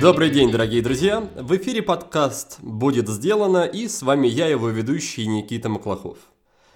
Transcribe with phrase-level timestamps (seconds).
[0.00, 1.26] Добрый день, дорогие друзья!
[1.36, 6.18] В эфире подкаст «Будет сделано» и с вами я, его ведущий Никита Маклахов.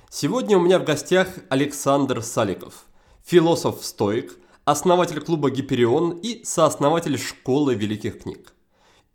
[0.08, 2.86] Сегодня у меня в гостях Александр Саликов,
[3.26, 8.54] философ-стоик, основатель клуба «Гиперион» и сооснователь школы великих книг.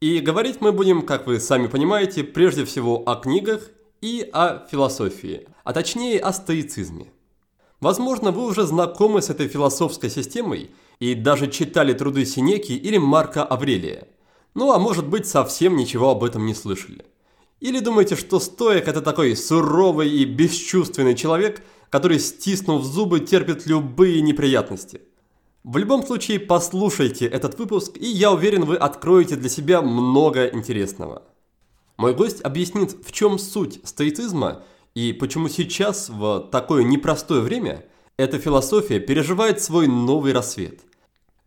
[0.01, 3.71] И говорить мы будем, как вы сами понимаете, прежде всего о книгах
[4.01, 7.11] и о философии, а точнее о стоицизме.
[7.81, 13.43] Возможно, вы уже знакомы с этой философской системой и даже читали труды Синеки или Марка
[13.43, 14.07] Аврелия.
[14.53, 17.05] Ну а может быть совсем ничего об этом не слышали.
[17.59, 24.21] Или думаете, что стоек это такой суровый и бесчувственный человек, который, стиснув зубы, терпит любые
[24.21, 25.01] неприятности–
[25.63, 31.21] в любом случае, послушайте этот выпуск, и я уверен, вы откроете для себя много интересного.
[31.97, 37.85] Мой гость объяснит, в чем суть стоицизма и почему сейчас, в такое непростое время,
[38.17, 40.81] эта философия переживает свой новый рассвет.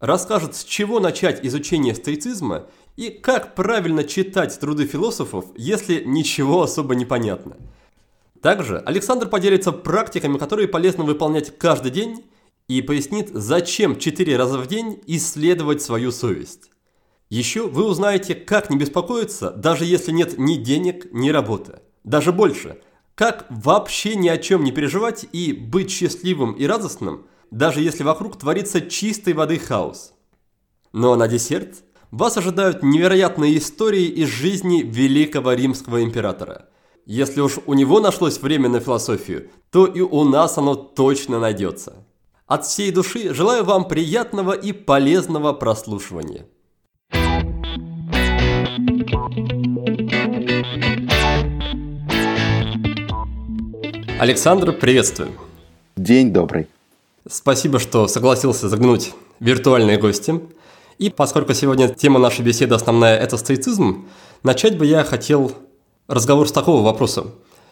[0.00, 6.94] Расскажет, с чего начать изучение стоицизма и как правильно читать труды философов, если ничего особо
[6.94, 7.56] не понятно.
[8.42, 12.24] Также Александр поделится практиками, которые полезно выполнять каждый день
[12.68, 16.70] и пояснит, зачем 4 раза в день исследовать свою совесть.
[17.30, 21.80] Еще вы узнаете, как не беспокоиться, даже если нет ни денег, ни работы.
[22.04, 22.80] Даже больше,
[23.14, 28.36] как вообще ни о чем не переживать и быть счастливым и радостным, даже если вокруг
[28.38, 30.12] творится чистой воды хаос.
[30.92, 36.68] Но на десерт вас ожидают невероятные истории из жизни великого римского императора.
[37.06, 42.06] Если уж у него нашлось время на философию, то и у нас оно точно найдется.
[42.46, 46.46] От всей души желаю вам приятного и полезного прослушивания.
[54.20, 55.32] Александр, приветствую.
[55.96, 56.68] День добрый.
[57.28, 60.40] Спасибо, что согласился заглянуть в виртуальные гости.
[60.98, 64.06] И поскольку сегодня тема нашей беседы основная– это стоицизм,
[64.44, 65.50] начать бы я хотел
[66.06, 67.24] разговор с такого вопроса.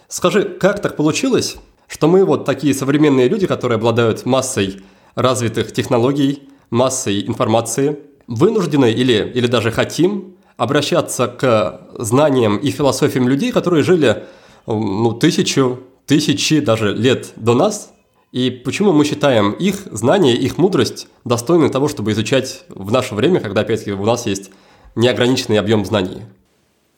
[0.09, 4.83] Скажи, как так получилось, что мы вот такие современные люди, которые обладают массой
[5.15, 13.53] развитых технологий, массой информации, вынуждены или, или даже хотим обращаться к знаниям и философиям людей,
[13.53, 14.25] которые жили
[14.67, 17.93] ну, тысячу, тысячи даже лет до нас,
[18.33, 23.41] и почему мы считаем их знания, их мудрость достойны того, чтобы изучать в наше время,
[23.41, 24.51] когда, опять-таки, у нас есть
[24.95, 26.23] неограниченный объем знаний?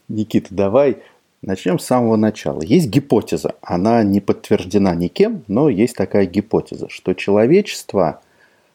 [0.08, 0.98] Никита, давай
[1.46, 2.62] Начнем с самого начала.
[2.62, 8.22] Есть гипотеза, она не подтверждена никем, но есть такая гипотеза, что человечество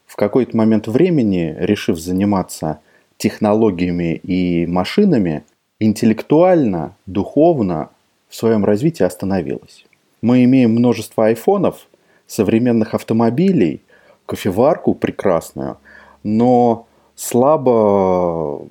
[0.06, 2.80] в какой-то момент времени, решив заниматься
[3.18, 5.46] технологиями и машинами,
[5.80, 7.90] интеллектуально, духовно
[8.28, 9.88] в своем развитии остановилось.
[10.22, 11.88] Мы имеем множество айфонов,
[12.28, 13.82] современных автомобилей,
[14.26, 15.78] кофеварку прекрасную,
[16.24, 18.68] но слабо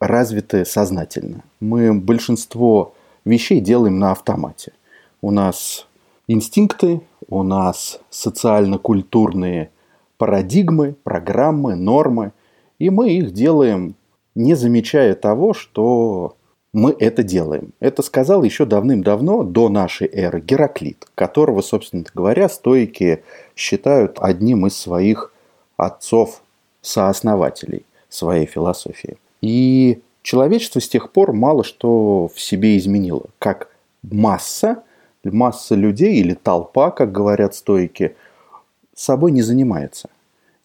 [0.00, 1.44] развиты сознательно.
[1.60, 4.72] Мы большинство вещей делаем на автомате.
[5.20, 5.86] У нас
[6.26, 9.70] инстинкты, у нас социально-культурные
[10.18, 12.32] парадигмы, программы, нормы,
[12.78, 13.94] и мы их делаем,
[14.34, 16.36] не замечая того, что
[16.76, 17.72] мы это делаем.
[17.80, 23.24] Это сказал еще давным-давно, до нашей эры, Гераклит, которого, собственно говоря, стойки
[23.56, 25.32] считают одним из своих
[25.78, 29.16] отцов-сооснователей своей философии.
[29.40, 33.24] И человечество с тех пор мало что в себе изменило.
[33.38, 33.70] Как
[34.02, 34.82] масса,
[35.24, 38.14] масса людей или толпа, как говорят стойки,
[38.94, 40.10] собой не занимается.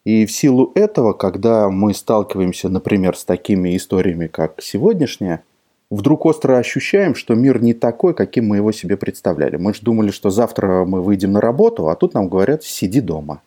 [0.04, 5.42] И в силу этого, когда мы сталкиваемся, например, с такими историями, как сегодняшняя,
[5.91, 9.57] вдруг остро ощущаем, что мир не такой, каким мы его себе представляли.
[9.57, 13.44] Мы же думали, что завтра мы выйдем на работу, а тут нам говорят «сиди дома».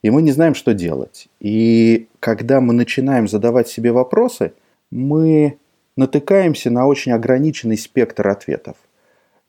[0.00, 1.28] И мы не знаем, что делать.
[1.38, 4.52] И когда мы начинаем задавать себе вопросы–
[4.92, 5.58] мы
[5.96, 8.76] натыкаемся на очень ограниченный спектр ответов.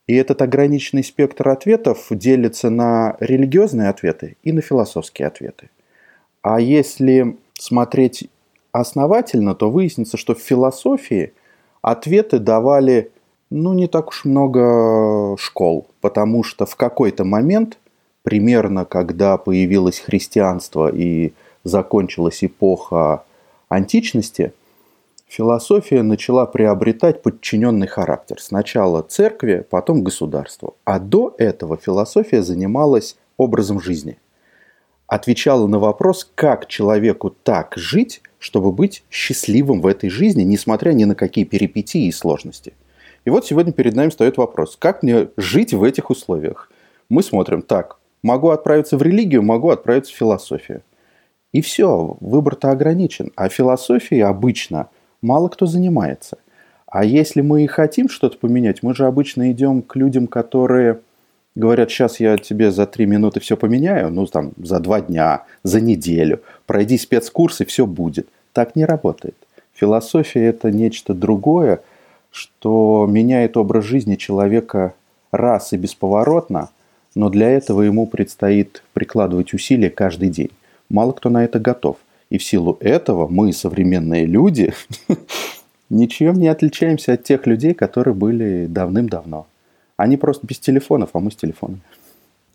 [0.06, 5.70] И этот ограниченный спектр ответов делится на религиозные ответы и на философские ответы.
[6.42, 8.28] А если смотреть
[8.72, 11.32] основательно, то выяснится, что в философии
[11.90, 13.10] ответы давали
[13.50, 17.78] ну, не так уж много школ, потому что в какой-то момент,
[18.22, 21.32] примерно когда появилось христианство и
[21.62, 23.24] закончилась эпоха
[23.68, 24.52] античности–
[25.34, 28.40] философия начала приобретать подчиненный характер.
[28.40, 30.76] Сначала церкви, потом государству.
[30.84, 34.16] А до этого философия занималась образом жизни.
[35.06, 41.04] Отвечала на вопрос, как человеку так жить, чтобы быть счастливым в этой жизни, несмотря ни
[41.04, 42.74] на какие перипетии и сложности.
[43.24, 46.70] И вот сегодня перед нами стоит вопрос, как мне жить в этих условиях?
[47.08, 50.80] Мы смотрим, так, Могу отправиться в религию, могу отправиться в философию.
[51.52, 53.30] И все, выбор-то ограничен.
[53.36, 54.88] А философией обычно
[55.20, 56.38] мало кто занимается.
[56.86, 61.00] А если мы и хотим что-то поменять, мы же обычно идем к людям, которые
[61.54, 65.80] говорят, сейчас я тебе за три минуты все поменяю, ну там за два дня, за
[65.80, 68.28] неделю, пройди спецкурс и все будет.
[68.52, 69.34] Так не работает.
[69.72, 71.80] Философия это нечто другое,
[72.30, 74.94] что меняет образ жизни человека
[75.32, 76.70] раз и бесповоротно,
[77.14, 80.50] но для этого ему предстоит прикладывать усилия каждый день.
[80.88, 81.96] Мало кто на это готов.
[82.30, 84.72] И в силу этого мы, современные люди,
[85.90, 89.46] ничем не отличаемся от тех людей, которые были давным-давно.
[89.96, 91.80] Они просто без телефонов, а мы с телефонами.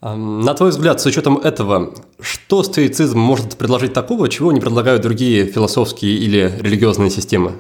[0.02, 5.46] На твой взгляд, с учетом этого, что стоицизм может предложить такого, чего не предлагают другие
[5.46, 7.54] философские или религиозные системы?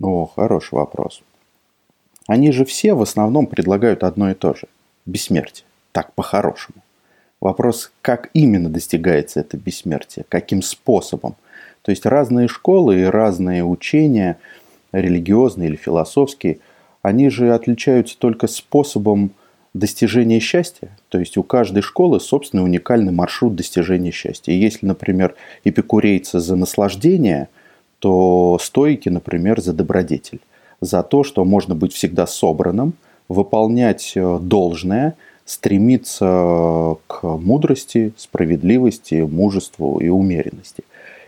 [0.00, 1.22] О, хороший вопрос.
[2.26, 4.66] Они же все в основном предлагают одно и то же–
[5.06, 5.66] бессмертие.
[5.92, 6.82] Так, по-хорошему.
[7.40, 11.34] Вопрос, как именно достигается это бессмертие, каким способом.
[11.82, 14.38] То есть разные школы и разные учения,
[14.92, 16.60] религиозные или философские,
[17.02, 19.32] они же отличаются только способом
[19.74, 20.90] достижения счастья.
[21.08, 24.52] То есть у каждой школы собственный уникальный маршрут достижения счастья.
[24.52, 25.34] И если, например,
[25.64, 27.48] эпикурейцы за наслаждение,
[27.98, 30.40] то стойки, например, за добродетель.
[30.80, 32.94] За то, что можно быть всегда собранным,
[33.28, 35.14] выполнять э, должное,
[35.44, 40.84] стремиться к мудрости, справедливости, мужеству и умеренности.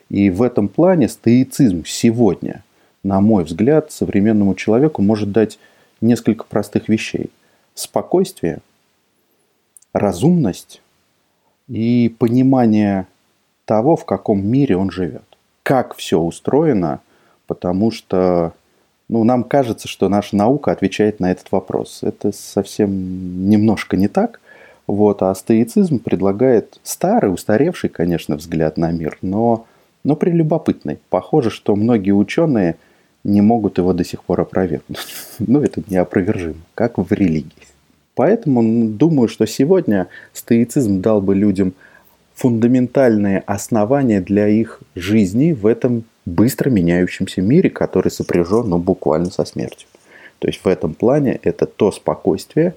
[0.08, 2.62] И в этом плане стоицизм сегодня,
[3.04, 5.58] на мой взгляд, современному человеку может дать
[6.00, 7.30] несколько простых вещей–
[7.74, 8.58] спокойствие,
[9.92, 10.80] разумность
[11.68, 13.06] и понимание
[13.66, 15.22] того, в каком мире он живет.
[15.62, 17.00] Как все устроено,
[17.46, 18.52] потому что
[19.08, 22.02] ну, нам кажется, что наша наука отвечает на этот вопрос.
[22.02, 24.40] Это совсем немножко не так.
[24.86, 29.66] Вот, а стоицизм предлагает старый, устаревший, конечно, взгляд на мир, но,
[30.04, 30.98] но прелюбопытный.
[31.10, 32.76] Похоже, что многие ученые–
[33.24, 34.98] не могут его до сих пор опровергнуть.
[35.38, 37.50] Ну, это неопровержимо, как в религии.
[38.14, 41.74] Поэтому думаю, что сегодня стоицизм дал бы людям
[42.34, 49.44] фундаментальные основания для их жизни в этом быстро меняющемся мире, который сопряжен ну, буквально со
[49.44, 49.88] смертью.
[50.38, 52.74] То есть в этом плане это то спокойствие,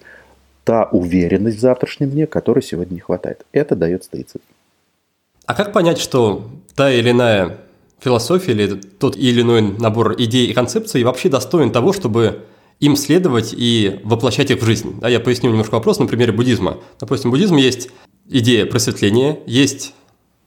[0.64, 3.46] та уверенность в завтрашнем дне, которой сегодня не хватает.
[3.52, 4.44] Это дает стоицизм.
[5.46, 7.58] А как понять, что та или иная
[8.00, 12.46] философия или тот или иной набор идей и концепций вообще достоин того, чтобы
[12.80, 15.00] им следовать и воплощать их в жизнь.
[15.00, 16.78] Да, я поясню немножко вопрос на примере буддизма.
[17.00, 17.90] Допустим, в буддизме есть
[18.30, 19.94] идея просветления, есть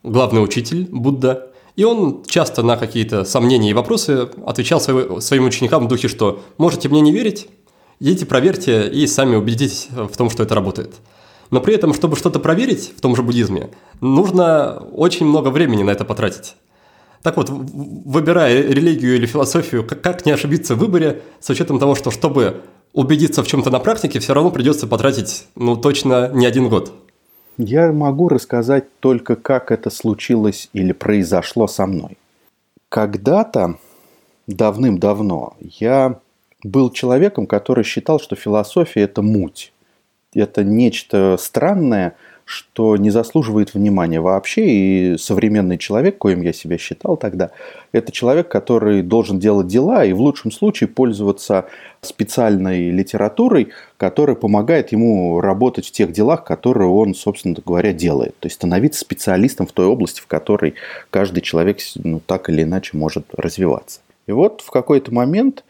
[0.02, 5.88] главный учитель Будда, и он часто на какие-то сомнения и вопросы отвечал своим ученикам в
[5.88, 7.48] духе, что можете мне не верить,
[8.00, 10.94] идите проверьте и сами убедитесь в том, что это работает.
[11.50, 13.70] Но при этом, чтобы что-то проверить в том же буддизме,
[14.00, 16.54] нужно очень много времени на это потратить.
[17.22, 22.10] Так вот, выбирая религию или философию, как не ошибиться в выборе, с учетом того, что
[22.10, 22.62] чтобы
[22.92, 26.92] убедиться в чем-то на практике, все равно придется потратить, ну, точно не один год.
[27.58, 32.16] Я могу рассказать только, как это случилось или произошло со мной.
[32.88, 33.76] Когда-то,
[34.46, 36.18] давным-давно, я
[36.64, 39.72] был человеком, который считал, что философия– это муть.
[40.32, 42.16] Это нечто странное–
[42.50, 44.66] что не заслуживает внимания вообще.
[44.66, 47.50] И современный человек, коим я себя считал тогда,
[47.92, 51.66] это человек, который должен делать дела и в лучшем случае пользоваться
[52.00, 58.36] специальной литературой, которая помогает ему работать в тех делах, которые он, собственно говоря, делает.
[58.40, 60.74] То есть становиться специалистом в той области, в которой
[61.10, 64.00] каждый человек ну, так или иначе может развиваться.
[64.26, 65.62] И вот в какой-то момент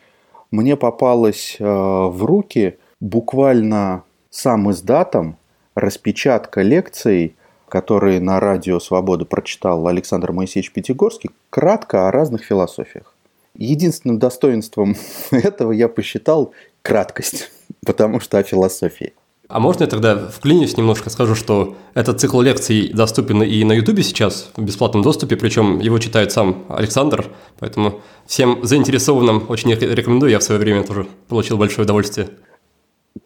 [0.50, 5.36] мне попалось э, в руки буквально сам издатом
[5.80, 7.34] распечатка лекций,
[7.68, 13.14] которые на радио «Свобода» прочитал Александр Моисеевич Пятигорский, кратко о разных философиях.
[13.56, 14.96] Единственным достоинством
[15.30, 17.50] этого я посчитал краткость,
[17.86, 19.14] потому что о философии.
[19.48, 24.04] А можно я тогда вклинюсь немножко, скажу, что этот цикл лекций доступен и на Ютубе
[24.04, 27.26] сейчас в бесплатном доступе, причем его читает сам Александр,
[27.58, 32.28] поэтому всем заинтересованным очень рекомендую, я в свое время тоже получил большое удовольствие.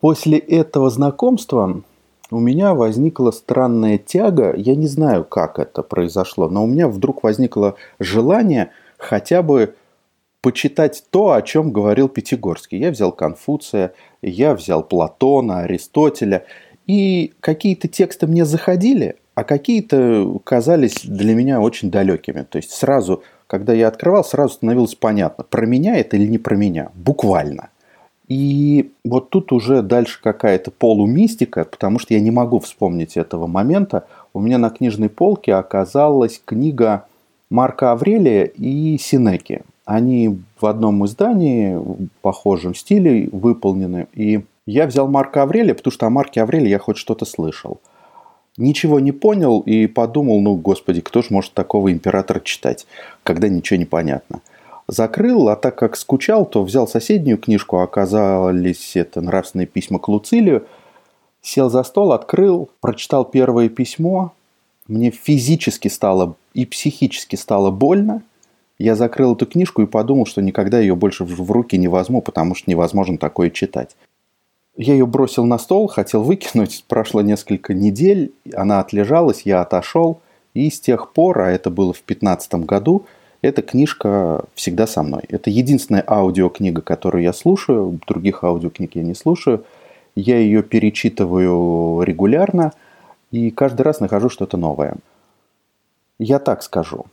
[0.00, 1.82] После этого знакомства
[2.31, 7.23] у меня возникла странная тяга, я не знаю, как это произошло, но у меня вдруг
[7.23, 9.75] возникло желание хотя бы
[10.40, 12.78] почитать то, о чем говорил Пятигорский.
[12.78, 16.45] Я взял Конфуция, я взял Платона, Аристотеля,
[16.87, 22.43] и какие-то тексты мне заходили, а какие-то казались для меня очень далекими.
[22.43, 26.57] То есть сразу, когда я открывал, сразу становилось понятно, про меня это или не про
[26.57, 27.71] меня, буквально.
[28.28, 34.07] И вот тут уже дальше какая-то полумистика, потому что я не могу вспомнить этого момента.
[34.33, 37.04] У меня на книжной полке оказалась книга
[37.50, 39.62] Марка Аврелия и Синеки.
[39.85, 44.07] Они в одном издании в похожем стиле выполнены.
[44.14, 47.81] И я взял Марка Аврелия, потому что о Марке Аврелии я хоть что-то слышал.
[48.57, 52.87] Ничего не понял и подумал, ну, господи, кто же может такого императора читать,
[53.23, 54.40] когда ничего не понятно.
[54.87, 60.67] Закрыл, а так как скучал, то взял соседнюю книжку, оказались это нравственные письма к Луцилию,
[61.41, 64.33] сел за стол, открыл, прочитал первое письмо,
[64.87, 68.23] мне физически стало и психически стало больно.
[68.79, 72.55] Я закрыл эту книжку и подумал, что никогда ее больше в руки не возьму, потому
[72.55, 73.97] что невозможно такое читать.
[74.76, 76.85] Я ее бросил на стол, хотел выкинуть.
[76.88, 80.21] Прошло несколько недель, она отлежалась, я отошел.
[80.53, 83.07] И с тех пор, а это было в 2015 году,
[83.44, 85.22] эта книжка всегда со мной.
[85.28, 88.00] Это единственная аудиокнига, которую я слушаю.
[88.06, 89.64] Других аудиокниг я не слушаю.
[90.16, 92.72] Я ее перечитываю регулярно
[93.30, 94.94] и каждый раз нахожу что-то новое.
[96.18, 97.06] Я так скажу.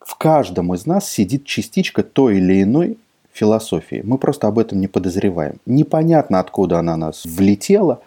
[0.00, 2.98] В каждом из нас сидит частичка той или иной
[3.32, 4.02] философии.
[4.04, 5.56] Мы просто об этом не подозреваем.
[5.66, 8.00] Непонятно, откуда она нас влетела.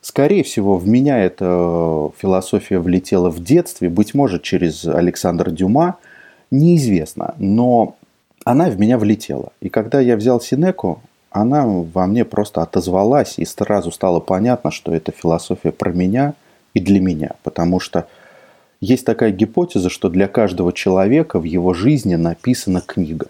[0.00, 5.96] Скорее всего, в меня эта философия влетела в детстве, быть может, через Александра Дюма,
[6.50, 7.34] неизвестно.
[7.38, 7.96] Но
[8.44, 9.52] она в меня влетела.
[9.60, 14.94] И когда я взял Синеку, она во мне просто отозвалась, и сразу стало понятно, что
[14.94, 16.34] это философия про меня
[16.72, 17.32] и для меня.
[17.42, 18.06] Потому что
[18.80, 23.28] есть такая гипотеза, что для каждого человека в его жизни написана книга.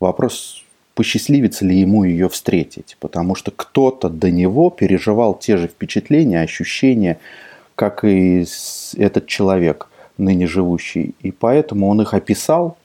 [0.00, 6.40] Вопрос, посчастливится ли ему ее встретить, потому что кто-то до него переживал те же впечатления,
[6.40, 7.18] ощущения,
[7.74, 8.44] как и
[8.96, 11.14] этот человек, ныне живущий.
[11.20, 12.76] И поэтому он их описал,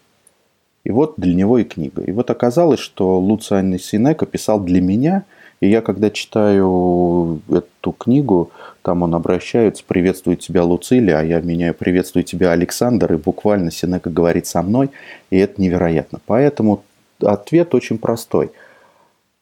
[0.83, 2.01] и вот для него и книга.
[2.01, 5.23] И вот оказалось, что Луциан Синека писал для меня,
[5.61, 11.73] и я, когда читаю эту книгу, там он обращается, приветствует тебя Луцилия, а я меняю
[11.73, 14.89] приветствую тебя Александр, и буквально Синека говорит со мной,
[15.29, 16.19] и это невероятно.
[16.25, 16.83] Поэтому
[17.21, 18.51] ответ очень простой.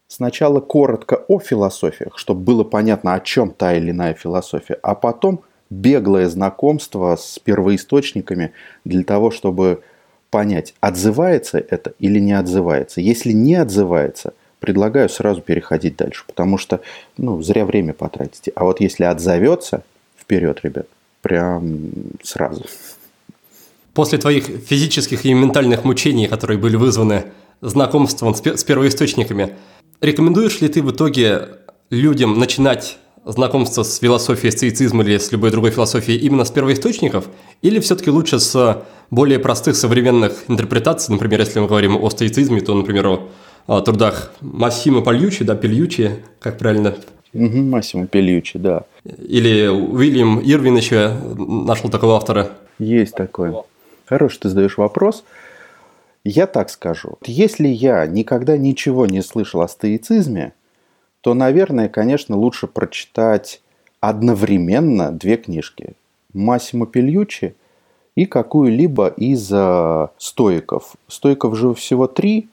[0.08, 5.42] Сначала коротко о философиях, чтобы было понятно, о чем та или иная философия, а потом
[5.72, 8.52] беглое знакомство с первоисточниками
[8.86, 9.82] для того, чтобы
[10.30, 13.02] понять, отзывается это или не отзывается.
[13.02, 16.82] Если не отзывается, предлагаю сразу переходить дальше, потому что
[17.18, 18.52] ну, зря время потратите.
[18.54, 19.84] А вот если отзовется,
[20.20, 20.88] вперед, ребят,
[21.22, 21.90] прям
[22.22, 22.66] сразу.
[23.94, 27.26] После твоих физических и ментальных мучений, которые были вызваны
[27.62, 29.56] знакомством с первоисточниками.
[30.02, 31.50] Рекомендуешь ли ты в итоге
[31.90, 37.30] людям начинать знакомство с философией стоицизма или с любой другой философией именно с первоисточников?
[37.62, 41.14] Или все-таки лучше с более простых современных интерпретаций?
[41.14, 43.30] Например, если мы говорим о стоицизме, то, например, о,
[43.68, 46.96] о трудах Массимо Пальючи, да, Пельючи, как правильно?
[47.34, 48.84] Угу, Массимо Пельючи, да.
[49.06, 52.50] Или Уильям Ирвин еще нашел такого автора.
[52.80, 53.54] Есть такой.
[54.06, 55.24] Хороший ты задаешь вопрос.
[56.24, 57.18] Я так скажу.
[57.26, 60.54] Если я никогда ничего не слышал о стоицизме,
[61.22, 63.62] то, наверное, конечно, лучше прочитать
[64.00, 65.94] одновременно две книжки.
[66.34, 67.56] Массимо Пельючи
[68.16, 70.96] и какую-либо из э, стоиков.
[71.08, 72.50] Стоиков же всего три,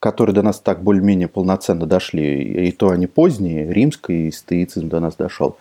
[0.00, 2.68] которые до нас так более-менее полноценно дошли.
[2.68, 5.56] И то они поздние, римский стоицизм до нас дошел.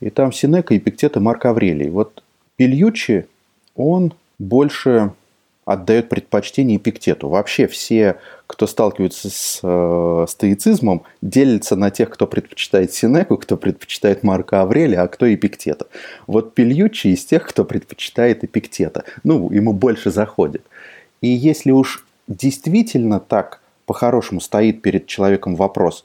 [0.00, 1.90] И там Синека, Эпиктет и Марк Аврелий.
[1.90, 2.22] Вот
[2.56, 3.26] Пельючи,
[3.74, 5.12] он больше
[5.64, 7.28] отдает предпочтение Эпиктету.
[7.28, 14.22] Вообще все, кто сталкивается с э, стоицизмом, делятся на тех, кто предпочитает Синеку, кто предпочитает
[14.22, 15.86] Марка Аврелия, а кто Эпиктета.
[16.26, 19.04] Вот Пельючи из тех, кто предпочитает Эпиктета.
[19.22, 20.64] Ну, ему больше заходит.
[21.20, 26.04] И если уж действительно так по-хорошему стоит перед человеком вопрос,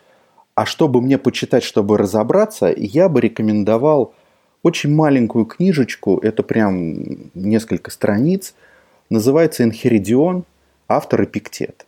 [0.55, 4.13] а что бы мне почитать, чтобы разобраться, я бы рекомендовал
[4.63, 8.53] очень маленькую книжечку, это прям несколько страниц–
[9.09, 10.45] Называется «Энхеридион»,
[10.87, 11.87] автор Эпиктет.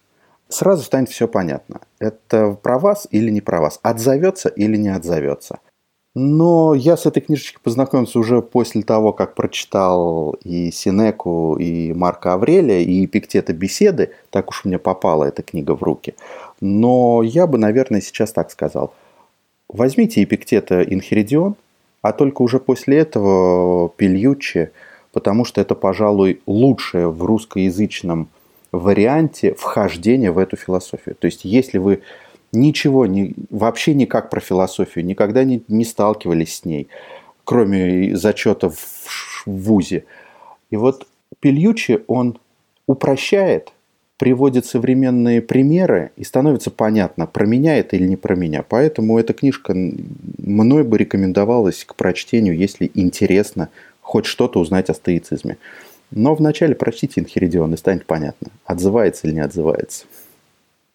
[0.49, 1.81] Сразу станет все понятно.
[1.99, 3.79] Это про вас или не про вас?
[3.83, 5.59] Отзовется или не отзовется?
[6.15, 12.33] Но я с этой книжечкой познакомился уже после того, как прочитал и Синеку, и Марка
[12.33, 14.11] Аврелия, и Эпиктета беседы.
[14.31, 16.15] Так уж мне попала эта книга в руки.
[16.59, 18.93] Но я бы, наверное, сейчас так сказал.
[19.69, 21.55] Возьмите Эпиктета Инхеридион,
[22.01, 24.71] а только уже после этого Пельючи–
[25.11, 28.29] потому что это, пожалуй, лучшее в русскоязычном
[28.71, 31.15] варианте вхождение в эту философию.
[31.15, 32.01] То есть, если вы
[32.51, 36.87] ничего, не, вообще никак про философию, никогда не, не сталкивались с ней,
[37.43, 40.05] кроме зачетов в, в ВУЗе.
[40.69, 41.07] И вот
[41.39, 42.37] Пельючи, он
[42.87, 43.71] упрощает
[44.21, 48.61] приводит современные примеры, и становится понятно, про меня это или не про меня.
[48.61, 53.69] Поэтому эта книжка мной бы рекомендовалась к прочтению, если интересно
[54.01, 55.57] хоть что-то узнать о стоицизме.
[56.11, 60.05] Но вначале прочтите Инхеридион, и станет понятно, отзывается или не отзывается.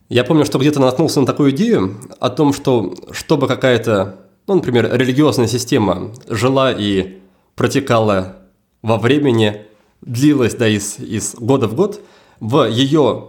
[0.08, 4.92] Я помню, что где-то наткнулся на такую идею о том, что чтобы какая-то, ну, например,
[4.92, 7.18] религиозная система жила и
[7.54, 8.36] протекала
[8.82, 9.62] во времени,
[10.02, 12.00] длилась да, из, из года в год–
[12.40, 13.28] в ее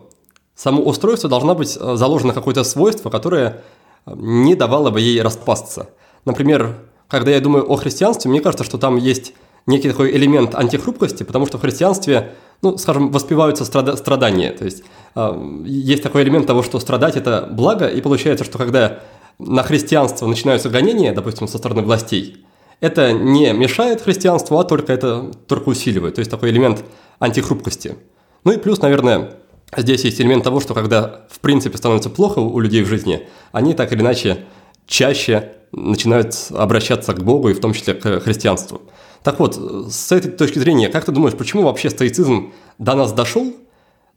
[0.56, 3.62] само устройство должна быть э, заложено какое-то свойство, которое
[4.06, 5.90] не давало бы ей распасться.
[6.26, 9.34] Например, когда я думаю о христианстве, мне кажется, что там есть
[9.68, 14.52] некий такой элемент антихрупкости, потому что в христианстве, ну, скажем, воспеваются страда- страдания.
[14.52, 14.84] То есть
[15.16, 19.00] э, есть такой элемент того, что страдать– это благо, и получается, что когда
[19.38, 22.46] на христианство начинаются гонения, допустим, со стороны властей,
[22.80, 26.16] это не мешает христианству, а только это только усиливает.
[26.16, 26.84] То есть такой элемент
[27.20, 27.96] антихрупкости.
[28.44, 29.34] Ну и плюс, наверное,
[29.76, 33.74] здесь есть элемент того, что когда в принципе становится плохо у людей в жизни, они
[33.74, 34.46] так или иначе
[34.86, 38.82] чаще начинают обращаться к Богу и в том числе к христианству.
[39.28, 39.58] Так вот,
[39.92, 43.54] с этой точки зрения, как ты думаешь, почему вообще стоицизм до нас дошел,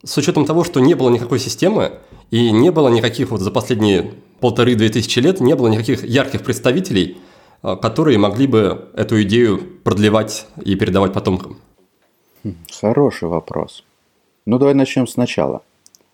[0.05, 1.99] с учетом того, что не было никакой системы
[2.29, 7.17] и не было никаких вот за последние полторы-две тысячи лет не было никаких ярких представителей,
[7.61, 11.57] а, которые могли бы эту идею продлевать и передавать потомкам?
[12.79, 13.83] Хороший вопрос.
[14.45, 15.61] Ну, давай начнем сначала.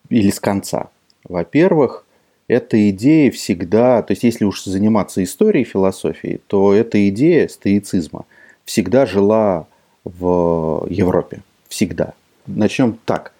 [0.09, 0.89] Или с конца.
[1.23, 2.03] Во-первых,
[2.47, 8.25] эта идея всегда, то есть если уж заниматься историей философией, то эта идея стоицизма
[8.67, 9.65] всегда жила
[10.03, 11.41] в Европе.
[11.69, 12.13] Всегда.
[12.45, 13.33] Начнем так.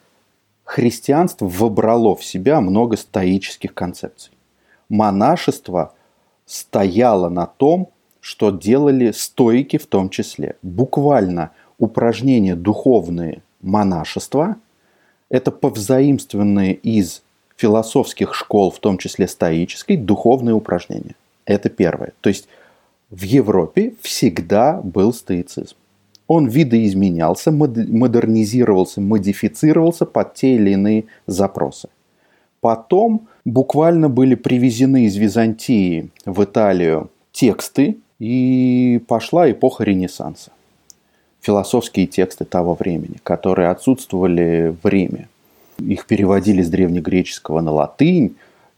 [0.64, 4.32] Христианство вобрало в себя много стоических концепций.
[4.90, 5.94] Монашество
[6.46, 7.90] стояло на том,
[8.22, 10.56] что делали стойки в том числе.
[10.62, 14.56] Буквально упражнения духовные монашества–
[15.30, 17.22] это повзаимствованные из
[17.58, 21.16] философских школ, в том числе стоической, духовные упражнения.
[21.46, 22.14] Это первое.
[22.22, 22.48] То есть
[23.10, 25.76] в Европе всегда был стоицизм.
[26.28, 31.88] Он видоизменялся, модернизировался, модифицировался под те или иные запросы.
[32.60, 40.52] Потом буквально были привезены из Византии в Италию тексты, и пошла эпоха Ренессанса
[41.48, 45.30] философские тексты того времени, которые отсутствовали в Риме.
[45.80, 48.36] Их переводили с древнегреческого на латынь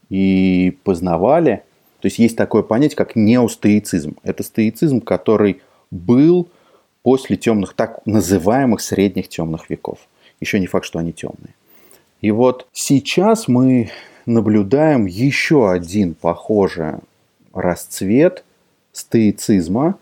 [0.08, 1.64] и познавали.
[2.00, 4.16] То есть есть такое понятие, как неостоицизм.
[4.22, 5.60] Это стоицизм, который
[5.90, 6.48] был
[7.02, 9.98] после темных, так называемых средних темных веков.
[10.40, 11.54] Еще не факт, что они темные.
[12.20, 13.90] И вот сейчас мы
[14.26, 16.94] наблюдаем еще один похожий
[17.52, 18.44] расцвет
[18.92, 19.98] стоицизма.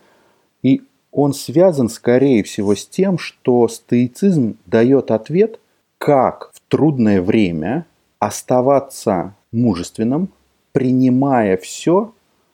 [0.61, 0.81] И
[1.11, 5.59] он связан, скорее всего, с тем, что стоицизм дает ответ,
[5.97, 7.85] как в трудное время
[8.19, 10.29] оставаться мужественным,
[10.71, 12.13] принимая все,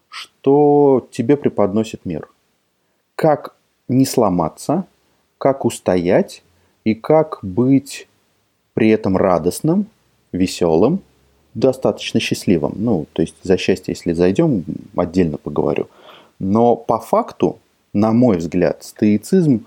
[0.10, 2.28] что тебе преподносит мир.
[3.16, 3.56] Как
[3.88, 4.86] не сломаться,
[5.38, 6.44] как устоять
[6.84, 8.08] и как быть
[8.74, 9.88] при этом радостным,
[10.32, 11.00] веселым,
[11.54, 12.74] достаточно счастливым.
[12.76, 14.64] Ну, то есть за счастье, если зайдем,
[14.96, 15.88] отдельно поговорю.
[16.40, 17.60] Но по факту
[17.96, 19.66] на мой взгляд, стоицизм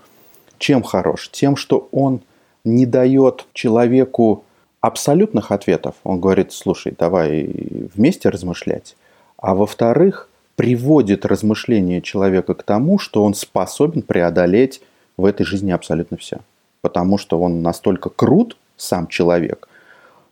[0.59, 1.29] чем хорош?
[1.31, 2.21] Тем, что он
[2.63, 4.43] не дает человеку
[4.81, 5.95] абсолютных ответов.
[6.03, 7.49] Он говорит, слушай, давай
[7.93, 8.95] вместе размышлять.
[9.37, 14.81] А во-вторых, приводит размышления человека к тому, что он способен преодолеть
[15.17, 16.39] в этой жизни абсолютно все.
[16.81, 19.67] Потому что он настолько крут, сам человек,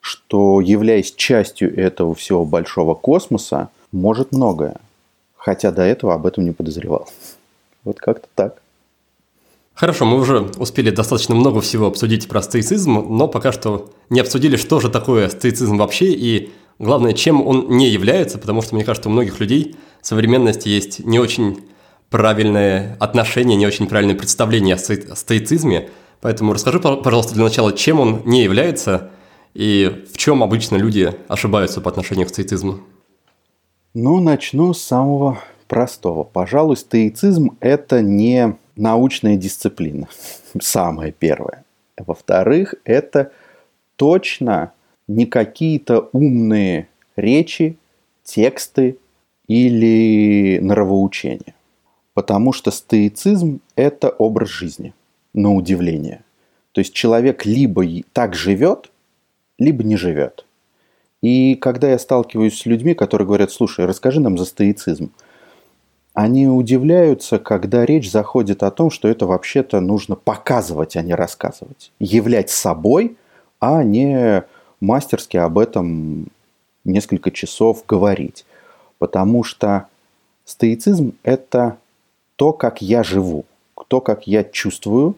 [0.02, 4.78] что, являясь частью этого всего большого космоса, может многое.
[5.36, 7.08] Хотя до этого об этом не подозревал.
[7.84, 8.62] Вот как-то так.
[9.78, 14.56] Хорошо, мы уже успели достаточно много всего обсудить про стоицизм, но пока что не обсудили,
[14.56, 19.08] что же такое стоицизм вообще и, главное, чем он не является, потому что, мне кажется,
[19.08, 21.60] у многих людей в современности есть не очень
[22.10, 25.92] правильное отношение, не очень правильное представление о стоицизме.
[26.22, 29.12] Поэтому расскажи, пожалуйста, для начала, чем он не является
[29.54, 32.80] и в чем обычно люди ошибаются по отношению к стоицизму.
[33.94, 35.38] Ну, начну с самого
[35.68, 36.24] простого.
[36.24, 40.08] Пожалуй, стоицизм– это не научная дисциплина,
[40.62, 41.64] самое первое.
[41.98, 43.32] Во-вторых, это
[43.96, 44.72] точно
[45.08, 47.78] не какие-то умные речи,
[48.24, 48.98] тексты
[49.48, 51.56] или нравоучения.
[52.14, 54.94] Потому что стоицизм– это образ жизни,
[55.34, 56.24] на удивление.
[56.72, 58.92] То есть человек либо так живет,
[59.58, 60.46] либо не живет.
[61.22, 65.12] И когда я сталкиваюсь с людьми, которые говорят, слушай, расскажи нам за стоицизм–
[66.18, 71.92] они удивляются, когда речь заходит о том, что это вообще-то нужно показывать, а не рассказывать.
[72.00, 73.18] Являть собой,
[73.60, 74.44] а не
[74.80, 76.26] мастерски об этом
[76.84, 78.48] несколько часов говорить.
[78.98, 79.90] Потому что
[80.44, 81.78] стоицизм– это
[82.36, 83.46] то, как я живу,
[83.88, 85.18] то, как я чувствую,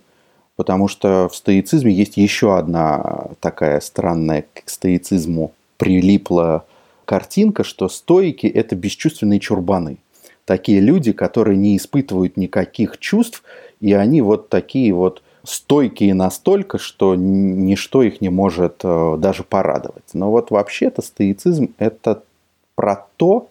[0.57, 6.65] потому что в стоицизме есть еще одна такая странная к стоицизму прилипла
[7.05, 9.95] картинка, что стоики– это бесчувственные чурбаны.
[10.49, 13.43] Такие люди, которые не испытывают никаких чувств,
[13.79, 20.05] и они вот такие вот стойкие настолько, что ничто их не может э, даже порадовать.
[20.13, 22.23] Но вот вообще-то стоицизм– это
[22.73, 23.47] про то,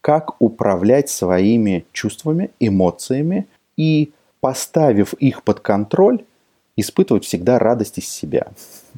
[0.00, 4.10] как управлять своими чувствами, эмоциями и,
[4.40, 6.24] поставив их под контроль,
[6.76, 8.48] испытывать всегда радость из себя.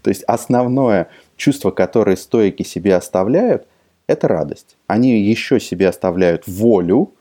[0.01, 3.67] То есть основное чувство, которое стойки себе оставляют,
[4.07, 4.79] это радость.
[4.87, 7.13] Они еще себе оставляют волю,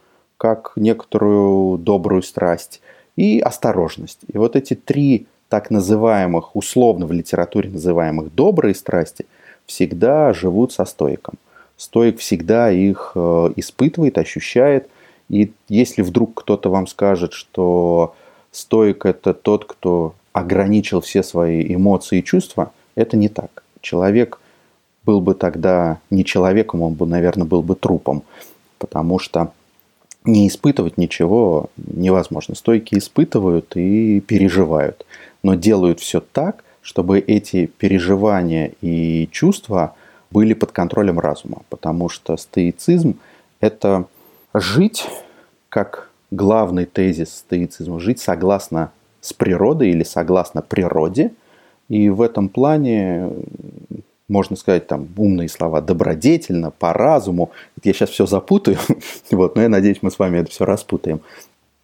[0.41, 2.81] как некоторую добрую страсть,
[3.15, 4.21] и осторожность.
[4.33, 9.27] И вот эти три так называемых, условно в литературе называемых добрые страсти,
[9.67, 11.35] всегда живут со стоиком.
[11.77, 14.89] Стоик всегда их э, испытывает, ощущает.
[15.29, 18.15] И если вдруг кто-то вам скажет, что
[18.51, 23.61] стоик это тот, кто ограничил все свои эмоции и чувства, это не так.
[23.79, 24.39] Человек
[25.05, 28.23] был бы тогда не человеком, он бы, наверное, был бы трупом.
[28.79, 29.51] Потому что
[30.23, 32.55] не испытывать ничего невозможно.
[32.55, 35.05] Стойки испытывают и переживают,
[35.43, 39.95] но делают все так, чтобы эти переживания и чувства
[40.31, 43.15] были под контролем разума, потому что стоицизм–
[43.59, 44.05] это
[44.53, 45.07] жить,
[45.69, 51.31] как главный тезис стоицизма, жить согласно с природой или согласно природе,
[51.89, 53.29] и в этом плане
[54.31, 57.51] можно сказать там умные слова, добродетельно, по разуму.
[57.83, 58.77] Я сейчас все запутаю,
[59.31, 61.21] вот, но я надеюсь, мы с вами это все распутаем.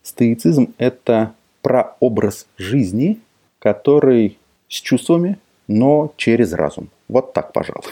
[0.01, 3.19] Стоицизм– это про образ жизни,
[3.59, 4.37] который
[4.69, 6.89] с чувствами, но через разум.
[7.09, 7.91] Вот так, пожалуй.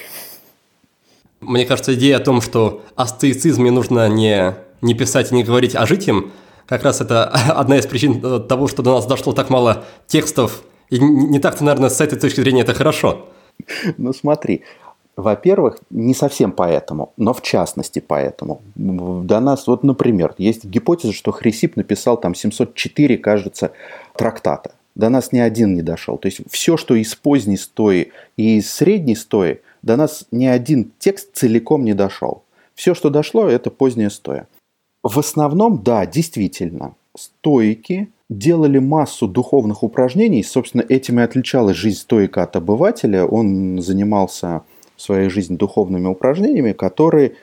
[1.42, 5.76] Мне кажется, идея о том, что о стоицизме нужно не, не писать и не говорить,
[5.76, 6.32] а жить им,
[6.66, 10.64] как раз это одна из причин того, что до нас дошло так мало текстов.
[10.90, 13.28] И не так-то, наверное, с этой точки зрения это хорошо.
[13.98, 14.64] Ну смотри,
[15.16, 18.62] во-первых, не совсем поэтому, но в частности поэтому.
[18.76, 23.72] До нас, вот, например, есть гипотеза, что Хрисип написал там 704, кажется,
[24.16, 24.72] трактата.
[24.96, 26.18] До нас ни один не дошел.
[26.18, 30.92] То есть все, что из поздней стои и из средней стои, до нас ни один
[31.00, 32.44] текст целиком не дошел.
[32.76, 34.48] Все, что дошло, это поздняя стоя.
[35.04, 40.44] В основном, да, действительно, стоики делали массу духовных упражнений.
[40.44, 43.26] Собственно, этим и отличалась жизнь стоика от обывателя.
[43.26, 44.64] Он занимался
[44.96, 47.34] в своей жизни духовными упражнениями, которые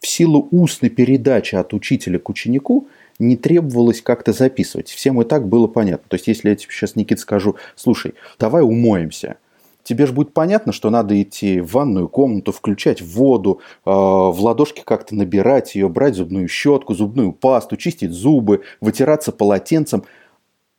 [0.00, 2.86] в силу устной передачи от учителя к ученику
[3.18, 4.90] не требовалось как-то записывать.
[4.90, 6.06] Всем и так было понятно.
[6.08, 9.36] То есть, если я тебе сейчас, Никит, скажу, слушай, давай умоемся–
[9.88, 14.82] тебе же будет понятно, что надо идти в ванную комнату, включать воду, э, в ладошки
[14.84, 20.04] как-то набирать ее, брать зубную щетку, зубную пасту, чистить зубы, вытираться полотенцем.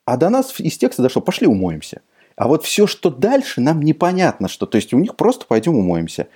[0.09, 2.01] А до нас из текста дошло, пошли умоемся.
[2.35, 4.65] А вот все, что дальше, нам непонятно, что.
[4.65, 6.29] То есть у них просто пойдем умоемся.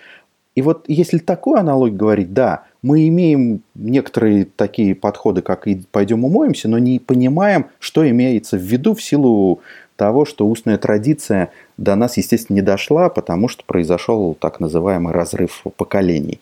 [0.53, 6.23] И вот если такую аналогию говорить, да, мы имеем некоторые такие подходы, как и пойдем
[6.23, 9.62] умоемся, но не понимаем, что имеется в виду в силу
[9.95, 15.63] того, что устная традиция до нас, естественно, не дошла, потому что произошел так называемый разрыв
[15.77, 16.39] поколений.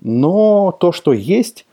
[0.00, 1.66] Но то, что есть,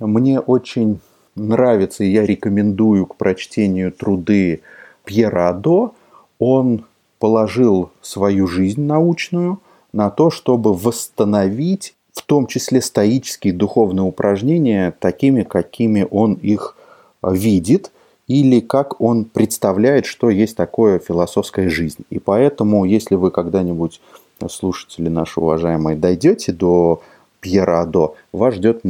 [0.00, 0.98] мне очень
[1.34, 4.60] нравится, и я рекомендую к прочтению труды
[5.04, 5.92] Пьера Адо.
[6.38, 6.84] Он
[7.18, 9.60] положил свою жизнь научную
[9.92, 16.76] на то, чтобы восстановить в том числе стоические духовные упражнения такими, какими он их
[17.22, 17.90] видит–
[18.28, 22.04] или как он представляет, что есть такое философская жизнь.
[22.10, 24.00] И поэтому, если вы когда-нибудь,
[24.48, 27.02] слушатели наши уважаемые, дойдете до
[27.40, 28.82] Пьера Адо, вас ждет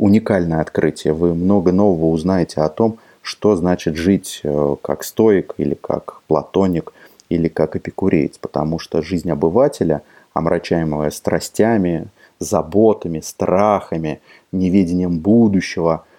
[0.00, 1.12] уникальное открытие.
[1.12, 6.92] Вы много нового узнаете о том, что значит жить э, как стоик или как платоник
[7.28, 12.06] или как эпикуреец, потому что жизнь обывателя, омрачаемая страстями,
[12.38, 14.20] заботами, страхами,
[14.52, 16.04] неведением будущего–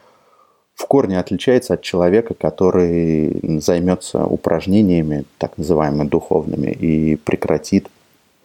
[0.82, 7.88] в корне отличается от человека, который займется упражнениями, так называемыми духовными, и прекратит,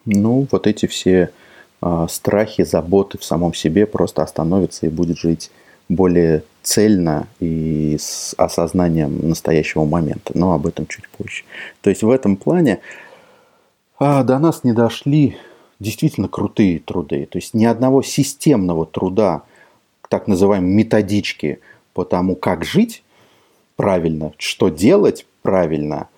[0.05, 1.31] ну, вот эти все
[2.09, 5.51] страхи, заботы в самом себе, просто остановится и будет жить
[5.89, 10.33] более цельно и с осознанием настоящего момента.
[10.35, 11.45] Но об этом чуть позже.
[11.81, 12.81] То есть в этом плане
[13.99, 15.37] а, до нас не дошли
[15.79, 17.27] действительно крутые труды.
[17.27, 19.43] То есть ни одного системного труда,
[20.09, 21.61] так называемой методички–
[21.97, 23.03] по тому, как жить
[23.75, 26.09] правильно, что делать правильно,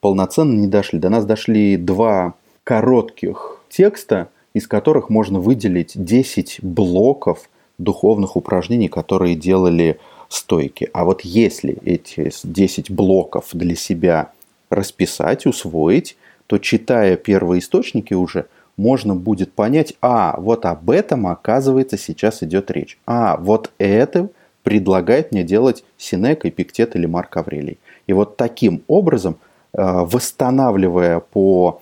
[0.00, 1.00] полноценно не дошли.
[1.00, 9.34] До нас дошли два коротких текста из которых можно выделить 10 блоков духовных упражнений, которые
[9.34, 10.88] делали стойки.
[10.92, 14.30] А вот если эти 10 блоков для себя
[14.70, 21.96] расписать, усвоить, то читая первые источники уже, можно будет понять, а, вот об этом, оказывается,
[21.96, 22.98] сейчас идет речь.
[23.06, 24.30] А, вот это
[24.62, 27.78] предлагает мне делать Синек, Эпиктет или Марк Аврелий.
[28.06, 29.36] И вот таким образом,
[29.72, 31.80] э, восстанавливая по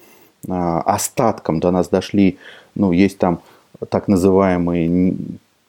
[0.49, 2.39] остаткам, до нас дошли,
[2.75, 3.41] ну, есть там
[3.89, 5.17] так называемый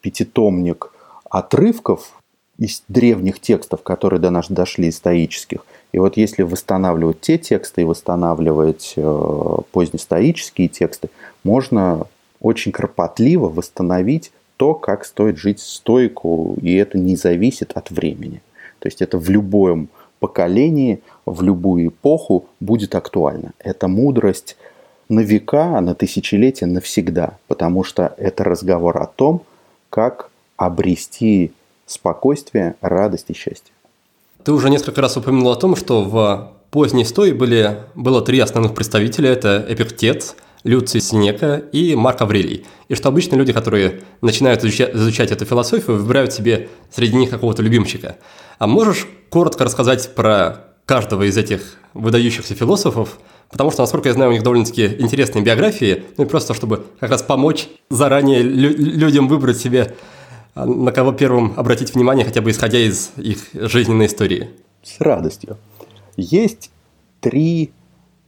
[0.02, 0.92] пятитомник
[1.30, 2.14] отрывков
[2.58, 5.66] из древних текстов, которые до нас дошли, стоических.
[5.92, 11.10] И вот если восстанавливать те тексты и восстанавливать э, позднестоические тексты,
[11.44, 12.06] можно
[12.40, 18.42] очень кропотливо восстановить то, как стоит жить стойку, и это не зависит от времени.
[18.80, 19.90] То есть это в любом
[20.24, 23.52] поколении, в любую эпоху будет актуально.
[23.60, 24.56] Это мудрость
[25.10, 29.42] на века, на тысячелетия, навсегда, потому что это разговор о том,
[29.90, 31.52] как обрести
[31.88, 33.74] спокойствие, радость и счастье.
[34.46, 38.74] Ты уже несколько раз упомянул о том, что в поздней истории были, было три основных
[38.74, 39.30] представителя.
[39.30, 42.66] Это Эпиктет, Люций Синека и Марк Аврелий.
[42.88, 47.62] И что обычно люди, которые начинают изучать, изучать эту философию, выбирают себе среди них какого-то
[47.62, 48.16] любимчика.
[48.64, 54.30] А можешь коротко рассказать про каждого из этих выдающихся философов, потому что, насколько я знаю,
[54.30, 59.28] у них довольно-таки интересные биографии, ну и просто чтобы как раз помочь заранее лю- людям
[59.28, 59.96] выбрать себе
[60.56, 64.52] а на кого первым обратить внимание, хотя бы исходя из их жизненной истории?
[64.82, 65.58] С радостью.
[66.16, 66.72] Есть
[67.20, 67.74] три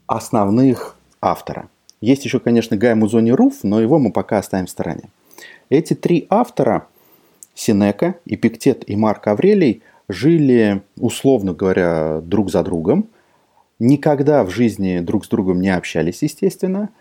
[0.07, 1.69] основных автора.
[2.01, 5.03] Есть еще, конечно, Гай Музони Руф, но его мы пока оставим в стороне.
[5.69, 6.87] Эти три автора,
[7.53, 13.07] Синека, Эпиктет и Марк Аврелий, жили, условно говоря, друг за другом.
[13.79, 16.89] Никогда в жизни друг с другом не общались, естественно–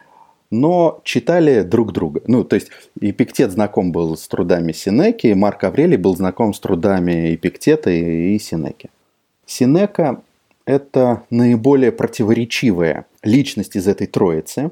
[0.55, 2.23] но читали друг друга.
[2.27, 7.35] Ну, то есть Эпиктет знаком был с трудами Синеки, Марк Аврелий был знаком с трудами
[7.35, 8.91] Эпиктета и Синеки.
[9.47, 10.23] Синека–
[10.65, 14.71] это наиболее противоречивая личность из этой троицы.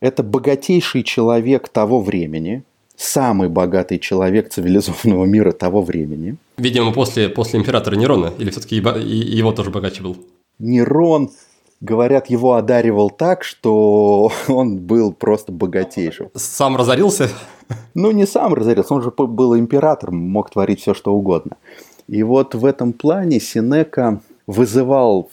[0.00, 2.64] Это богатейший человек того времени,
[2.98, 6.36] самый богатый человек цивилизованного мира того времени.
[6.58, 10.16] Видимо, после, после императора Нерона, или все-таки его тоже богаче был?
[10.58, 11.30] Нерон
[11.80, 16.30] говорят, его одаривал так, что он был просто богатейшим.
[16.34, 17.28] Сам разорился?
[17.94, 21.56] Ну, не сам разорился, он же был императором, мог творить все, что угодно.
[22.08, 25.30] И вот в этом плане Синека вызывал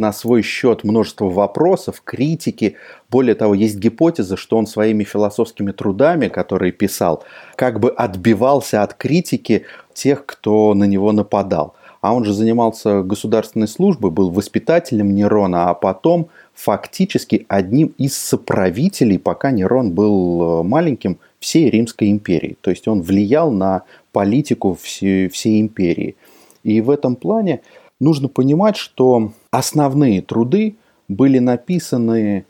[0.00, 2.76] на свой счет множество вопросов, критики.
[3.08, 7.22] Более того, есть гипотеза, что он своими философскими трудами, которые писал,
[7.54, 13.68] как бы отбивался от критики тех, кто на него нападал а он же занимался государственной
[13.68, 21.18] службой, был воспитателем Нерона, а потом фактически одним из соправителей, пока Нерон был э, маленьким,
[21.40, 22.56] всей Римской империи.
[22.60, 23.82] То есть он влиял на
[24.12, 26.16] политику всей, всей империи.
[26.62, 27.60] И в этом плане
[28.00, 30.76] нужно понимать, что основные труды
[31.08, 32.44] были написаны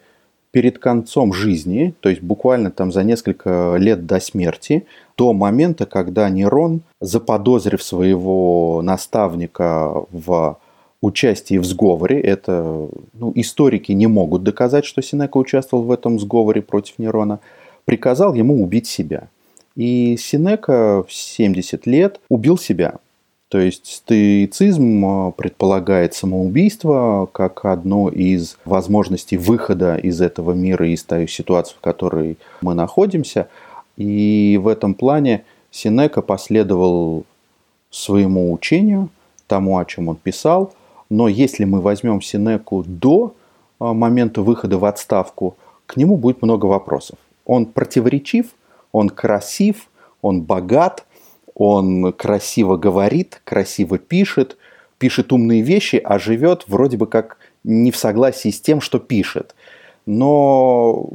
[0.52, 4.86] перед концом жизни, то есть буквально там за несколько лет до смерти,
[5.16, 10.58] до момента, когда Нерон, заподозрив своего наставника в
[11.02, 16.62] участии в сговоре, это ну, историки не могут доказать, что Синека участвовал в этом сговоре
[16.62, 17.40] против Нерона,
[17.84, 19.28] приказал ему убить себя.
[19.76, 22.98] И Синека в 70 лет убил себя.
[23.50, 31.02] То есть стоицизм э, предполагает самоубийство как одно из возможностей выхода из этого мира, из
[31.02, 33.48] той ситуации, в которой мы находимся.
[33.96, 37.24] И в этом плане Синека последовал
[37.90, 39.08] своему учению,
[39.48, 40.72] тому, о чем он писал.
[41.08, 43.34] Но если мы возьмем Синеку до
[43.80, 47.18] э, момента выхода в отставку, к нему будет много вопросов.
[47.44, 48.54] Он противоречив,
[48.92, 49.88] он красив,
[50.22, 51.04] он богат–
[51.60, 54.56] он красиво говорит, красиво пишет,
[54.96, 59.54] пишет умные вещи, а живет вроде бы как не в согласии с тем, что пишет.
[60.06, 61.10] Но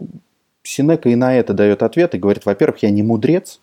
[0.62, 3.60] Синека и на это дает ответ и говорит, во-первых, я не мудрец,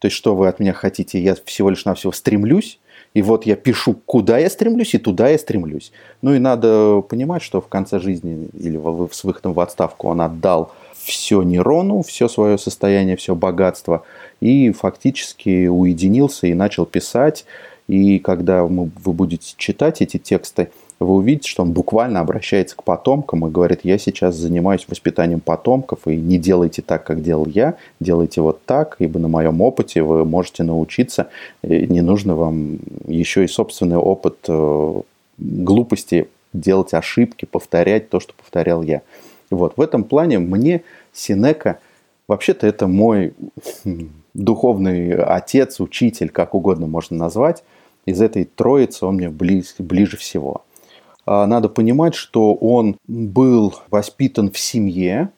[0.00, 2.80] то есть что вы от меня хотите, я всего лишь навсего стремлюсь,
[3.14, 5.92] и вот я пишу, куда я стремлюсь, и туда я стремлюсь.
[6.22, 8.80] Ну и надо понимать, что в конце жизни или
[9.12, 10.72] с выходом в отставку он отдал
[11.06, 14.02] все Нерону, все свое состояние, все богатство,
[14.40, 17.44] и фактически уединился и начал писать.
[17.86, 23.46] И когда вы будете читать эти тексты, вы увидите, что он буквально обращается к потомкам
[23.46, 28.40] и говорит, я сейчас занимаюсь воспитанием потомков, и не делайте так, как делал я, делайте
[28.40, 31.28] вот так, ибо на моем опыте вы можете научиться,
[31.62, 35.00] не нужно вам еще и собственный опыт э,
[35.38, 39.02] глупости делать ошибки, повторять то, что повторял я.
[39.50, 39.76] Вот.
[39.76, 40.82] В этом плане мне
[41.12, 41.80] Синека
[42.28, 43.34] Вообще-то это мой
[44.34, 47.62] духовный отец, учитель, как угодно можно назвать.
[48.04, 50.62] Из этой троицы он мне близ, ближе всего.
[51.24, 55.30] А, надо понимать, что он был воспитан в семье,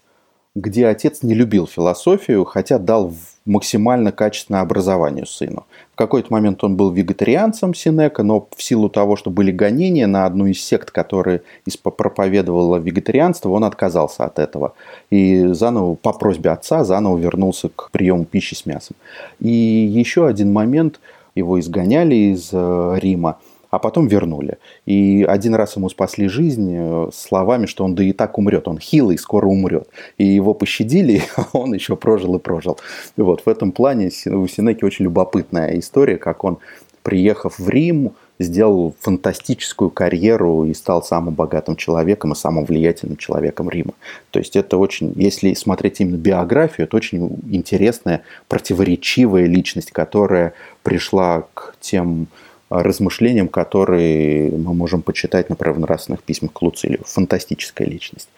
[0.61, 3.13] где отец не любил философию, хотя дал
[3.45, 5.67] максимально качественное образование сыну.
[5.93, 10.27] В какой-то момент он был вегетарианцем Синека, но в силу того, что были гонения на
[10.27, 11.43] одну из сект, которая
[11.83, 14.75] проповедовала вегетарианство, он отказался от этого.
[15.11, 18.97] И заново, по просьбе отца, заново вернулся к приему пищи с мясом.
[19.41, 21.01] И еще один момент,
[21.35, 23.39] его изгоняли из э, Рима–
[23.71, 24.59] а потом вернули.
[24.87, 28.79] И один раз ему спасли жизнь э, словами, что он да и так умрет, он
[28.79, 29.89] хилый, скоро умрет.
[30.17, 32.79] И его пощадили, а он еще прожил и прожил.
[33.17, 36.59] Вот в этом плане у Синеки очень любопытная история, как он,
[37.03, 43.69] приехав в Рим, сделал фантастическую карьеру и стал самым богатым человеком и самым влиятельным человеком
[43.69, 43.95] Рима.
[44.31, 50.53] То есть это очень, если смотреть именно биографию, это очень интересная, противоречивая личность, которая
[50.83, 52.29] пришла к тем
[52.71, 57.03] размышлениям, которые мы можем почитать, например, в нравственных письмах к Луцилию.
[57.05, 58.29] Фантастическая личность.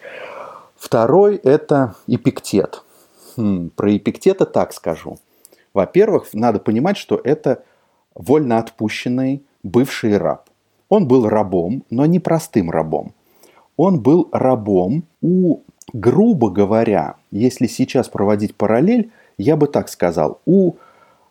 [0.77, 2.83] Второй– это Эпиктет.
[3.35, 5.19] Хм, про Эпиктета так скажу.
[5.73, 7.63] Во-первых, надо понимать, что это
[8.15, 10.49] вольно отпущенный бывший раб.
[10.89, 13.13] Он был рабом, но не простым рабом.
[13.77, 15.59] Он был рабом у,
[15.93, 20.73] грубо говоря, если сейчас проводить параллель, я бы так сказал, у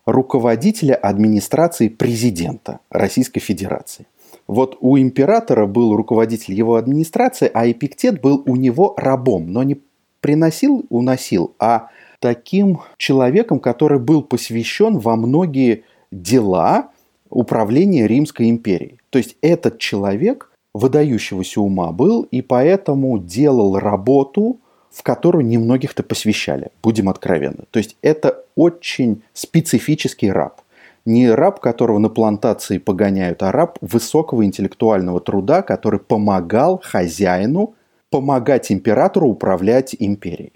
[0.05, 4.07] руководителя администрации президента Российской Федерации.
[4.47, 9.79] Вот у императора был руководитель его администрации, а Эпиктет был у него рабом, но не
[10.21, 16.89] приносил, уносил, а таким человеком, который был посвящен во многие дела
[17.29, 18.99] управления Римской империей.
[19.09, 24.60] То есть этот человек выдающегося ума был и поэтому делал работу
[24.91, 27.63] в которую немногих-то посвящали, будем откровенны.
[27.71, 30.61] То есть это очень специфический раб.
[31.05, 37.73] Не раб, которого на плантации погоняют, а раб высокого интеллектуального труда, который помогал хозяину
[38.11, 40.53] помогать императору управлять империей.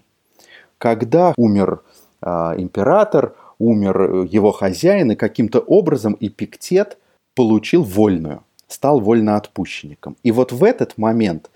[0.78, 1.82] Когда умер
[2.22, 6.98] э, император, умер его хозяин, и каким-то образом Эпиктет
[7.34, 10.18] получил вольную, стал вольноотпущенником.
[10.24, 11.50] И вот в этот момент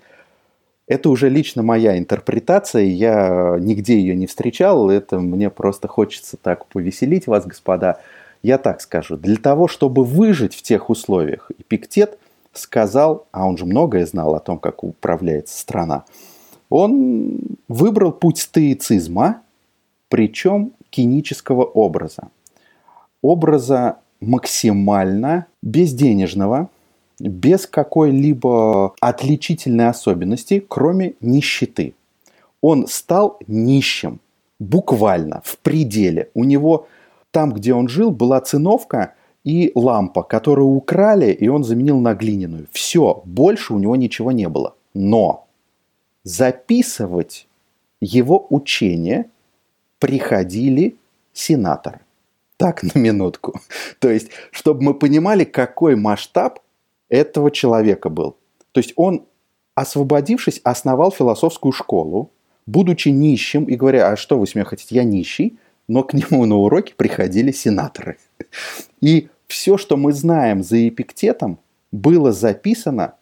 [0.90, 6.66] это уже лично моя интерпретация, я нигде ее не встречал, это мне просто хочется так
[6.66, 8.00] повеселить вас, господа.
[8.42, 12.18] Я так скажу, для того, чтобы выжить в тех условиях, Эпиктет
[12.52, 16.06] сказал, а он же многое знал о том, как управляется страна,
[16.70, 19.42] он выбрал путь стоицизма,
[20.08, 22.30] причем кинического образа.
[23.22, 26.68] Образа максимально безденежного,
[27.20, 31.94] без какой-либо отличительной особенности, кроме нищеты.
[32.60, 34.20] Он стал нищим,
[34.58, 36.30] буквально, в пределе.
[36.34, 36.88] У него
[37.30, 42.66] там, где он жил, была циновка и лампа, которую украли, и он заменил на глиняную.
[42.72, 44.74] Все, больше у него ничего не было.
[44.94, 45.46] Но
[46.24, 47.46] записывать
[48.00, 49.26] его учение
[49.98, 50.96] приходили
[51.32, 52.00] сенаторы.
[52.56, 53.60] Так, на минутку.
[53.98, 56.60] То есть, чтобы мы понимали, какой масштаб
[57.10, 58.36] этого человека был.
[58.72, 59.26] То есть он,
[59.74, 62.30] освободившись, основал философскую школу,
[62.66, 66.46] будучи нищим, и говоря, а что вы с меня хотите, я нищий, но к нему
[66.46, 68.16] на уроки приходили сенаторы.
[69.00, 71.58] И все, что мы знаем за Эпиктетом,
[71.90, 73.14] было записано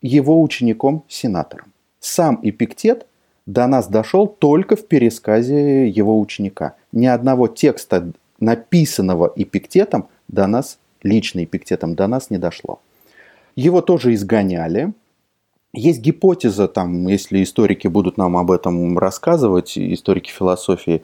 [0.00, 1.72] его учеником-сенатором.
[2.00, 3.06] Сам Эпиктет
[3.44, 6.76] до нас дошел только в пересказе его ученика.
[6.92, 12.80] Ни одного текста, написанного Эпиктетом, до нас, лично Эпиктетом, до нас не дошло.
[13.56, 14.92] Его тоже изгоняли.
[15.72, 21.02] Есть гипотеза, там, если историки будут нам об этом рассказывать, историки философии,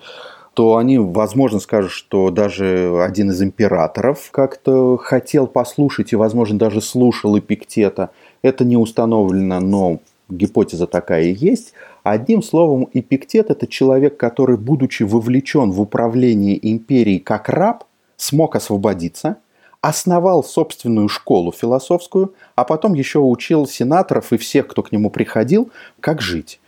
[0.55, 6.81] то они, возможно, скажут, что даже один из императоров как-то хотел послушать и, возможно, даже
[6.81, 8.11] слушал Эпиктета.
[8.43, 11.75] Это не установлено, но гипотеза такая и есть.
[12.03, 17.85] Одним словом, Эпиктет– это человек, который, будучи вовлечен в управление империей как раб,
[18.17, 19.37] смог освободиться–
[19.81, 25.71] основал собственную школу философскую, а потом еще учил сенаторов и всех, кто к нему приходил,
[26.01, 26.61] как жить.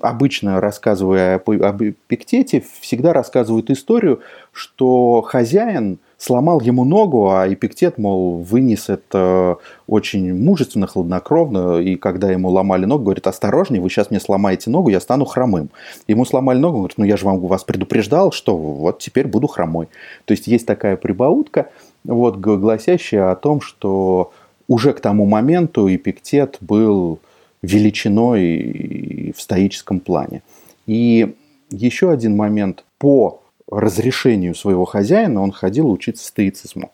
[0.00, 4.20] Обычно, рассказывая об Эпиктете, всегда рассказывают историю,
[4.52, 12.30] что хозяин сломал ему ногу, а Эпиктет, мол, вынес это очень мужественно, хладнокровно, и когда
[12.30, 15.70] ему ломали ногу, говорит, осторожнее, вы сейчас мне сломаете ногу, я стану хромым.
[16.08, 19.88] Ему сломали ногу, говорит, ну я же вам вас предупреждал, что вот теперь буду хромой.
[20.24, 21.68] То есть есть такая прибаутка,
[22.04, 24.32] вот, гласящая о том, что
[24.68, 27.18] уже к тому моменту Эпиктет был
[27.62, 30.42] величиной в стоическом плане.
[30.86, 31.34] И
[31.70, 33.40] еще один момент по
[33.70, 36.90] разрешению своего хозяина он ходил учиться стоицизму.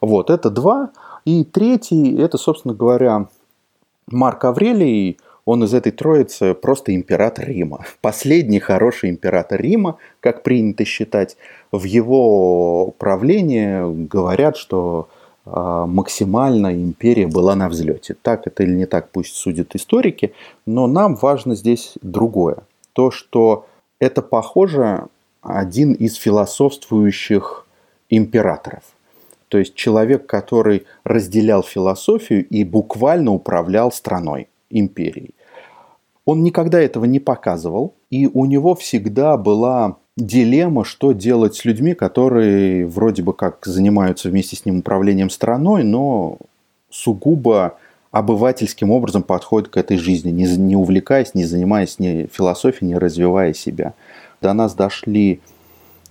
[0.00, 0.90] Вот, это два.
[1.24, 3.26] И третий, это, собственно говоря,
[4.06, 5.18] Марк Аврелий,
[5.48, 7.86] он из этой троицы просто император Рима.
[8.02, 11.38] Последний хороший император Рима, как принято считать.
[11.72, 15.08] В его правлении говорят, что
[15.46, 18.14] а, максимально империя была на взлете.
[18.20, 20.34] Так это или не так, пусть судят историки,
[20.66, 22.58] но нам важно здесь другое.
[22.92, 23.64] То, что
[24.00, 25.06] это похоже
[25.40, 27.66] один из философствующих
[28.10, 28.82] императоров.
[29.48, 35.32] То есть человек, который разделял философию и буквально управлял страной, империей.
[36.28, 41.94] Он никогда этого не показывал, и у него всегда была дилемма, что делать с людьми,
[41.94, 46.36] которые вроде бы как занимаются вместе с ним управлением страной, но
[46.90, 47.78] сугубо
[48.10, 53.54] обывательским образом подходят к этой жизни, не, не увлекаясь, не занимаясь ни философией, не развивая
[53.54, 53.94] себя.
[54.42, 55.40] До нас дошли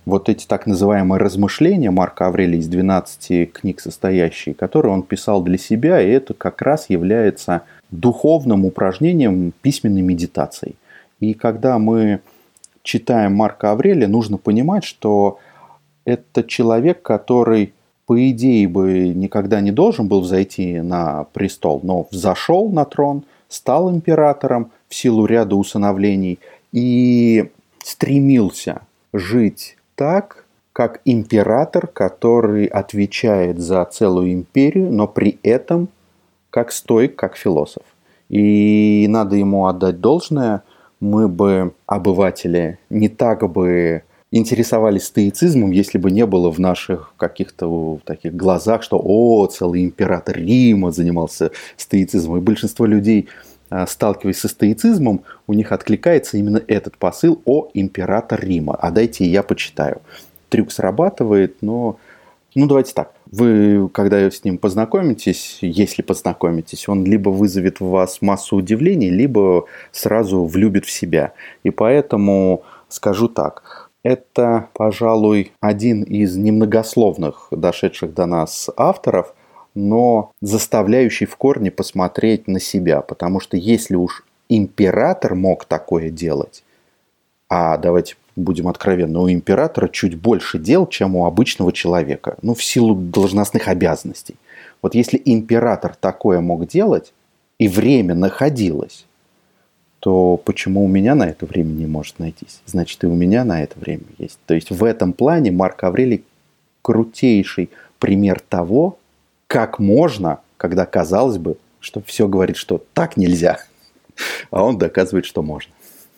[0.04, 5.58] вот эти так называемые размышления Марка Аврелия из 12 книг состоящие, которые он писал для
[5.58, 10.76] себя, и это как раз является духовным упражнением письменной медитацией.
[11.20, 12.20] И когда мы
[12.82, 15.38] читаем Марка Аврелия, нужно понимать, что
[16.04, 17.72] это человек, который,
[18.06, 23.90] по идее, бы никогда не должен был взойти на престол, но взошел на трон, стал
[23.90, 26.38] императором в силу ряда усыновлений
[26.72, 27.50] и
[27.82, 28.82] стремился
[29.12, 35.88] жить так, как император, который отвечает за целую империю, но при этом
[36.50, 37.82] как стоик, как философ.
[38.28, 40.62] И надо ему отдать должное–
[41.00, 47.98] мы бы, обыватели, не так бы интересовались стоицизмом, если бы не было в наших каких-то
[48.04, 52.38] таких глазах, что «О, целый император Рима занимался стоицизмом».
[52.38, 53.28] И большинство людей,
[53.70, 58.74] а, сталкиваясь со стоицизмом, у них откликается именно этот посыл «О, император Рима».
[58.74, 60.02] А дайте я почитаю.
[60.50, 61.98] Трюк срабатывает, но
[62.58, 63.12] ну, давайте так.
[63.30, 69.66] Вы, когда с ним познакомитесь, если познакомитесь, он либо вызовет в вас массу удивлений, либо
[69.92, 71.34] сразу влюбит в себя.
[71.62, 73.90] И поэтому скажу так.
[74.02, 79.34] Это, пожалуй, один из немногословных дошедших до нас авторов,
[79.74, 83.02] но заставляющий в корне посмотреть на себя.
[83.02, 86.64] Потому что если уж император мог такое делать,
[87.48, 92.36] а давайте будем откровенны, у императора чуть больше дел, чем у обычного человека.
[92.42, 94.36] Ну, в силу должностных обязанностей.
[94.82, 97.12] Вот если император такое мог делать,
[97.58, 99.04] и время находилось,
[100.00, 102.60] то почему у меня на это время не может найтись?
[102.66, 104.38] Значит, и у меня на это время есть.
[104.46, 106.24] То есть в этом плане Марк Аврелий
[106.82, 108.98] крутейший пример того,
[109.48, 113.58] как можно, когда казалось бы, что все говорит, что так нельзя,
[114.50, 115.72] а он доказывает, что можно.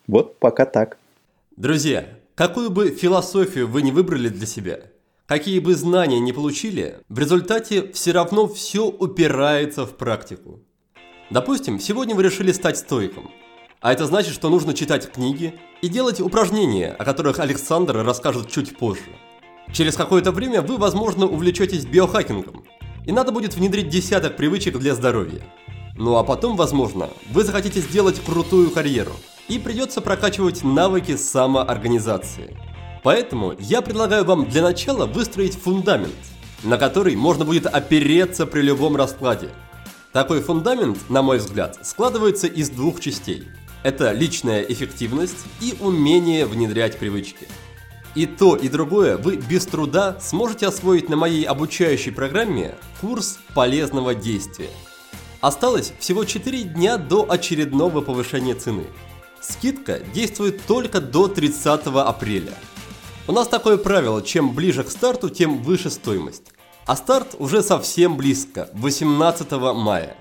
[0.07, 0.99] Вот пока так.
[1.61, 2.07] Друзья,
[2.37, 4.81] какую бы философию вы не выбрали для себя,
[5.27, 10.61] какие бы знания не получили, в результате все равно все упирается в практику.
[11.29, 13.31] Допустим, сегодня вы решили стать стойком.
[13.83, 15.53] А это значит, что нужно читать книги
[15.83, 19.15] и делать упражнения, о которых Александр расскажет чуть позже.
[19.71, 22.65] Через какое-то время вы, возможно, увлечетесь биохакингом,
[23.05, 25.43] и надо будет внедрить десяток привычек для здоровья.
[25.95, 29.13] Ну а потом, возможно, вы захотите сделать крутую карьеру–
[29.51, 32.57] и придется прокачивать навыки самоорганизации.
[33.03, 36.15] Поэтому я предлагаю вам для начала выстроить фундамент,
[36.63, 39.51] на который можно будет опереться при любом раскладе.
[40.13, 43.49] Такой фундамент, на мой взгляд, складывается из двух частей.
[43.83, 47.49] Это личная эффективность и умение внедрять привычки.
[48.15, 54.15] И то, и другое вы без труда сможете освоить на моей обучающей программе курс полезного
[54.15, 54.71] действия.
[55.41, 58.85] Осталось всего 4 дня до очередного повышения цены–
[59.41, 62.53] Скидка действует только до 30 апреля.
[63.27, 66.53] У нас такое правило, чем ближе к старту, тем выше стоимость.
[66.87, 70.17] А старт уже совсем близко, 18 мая.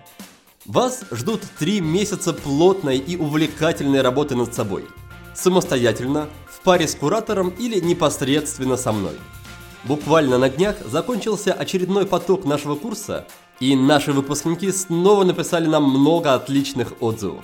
[0.66, 4.86] Вас ждут 3 месяца плотной и увлекательной работы над собой.
[5.34, 9.16] Самостоятельно, в паре с куратором или непосредственно со мной.
[9.86, 13.26] Буквально на днях закончился очередной поток нашего курса,
[13.60, 17.44] и наши выпускники снова написали нам много отличных отзывов.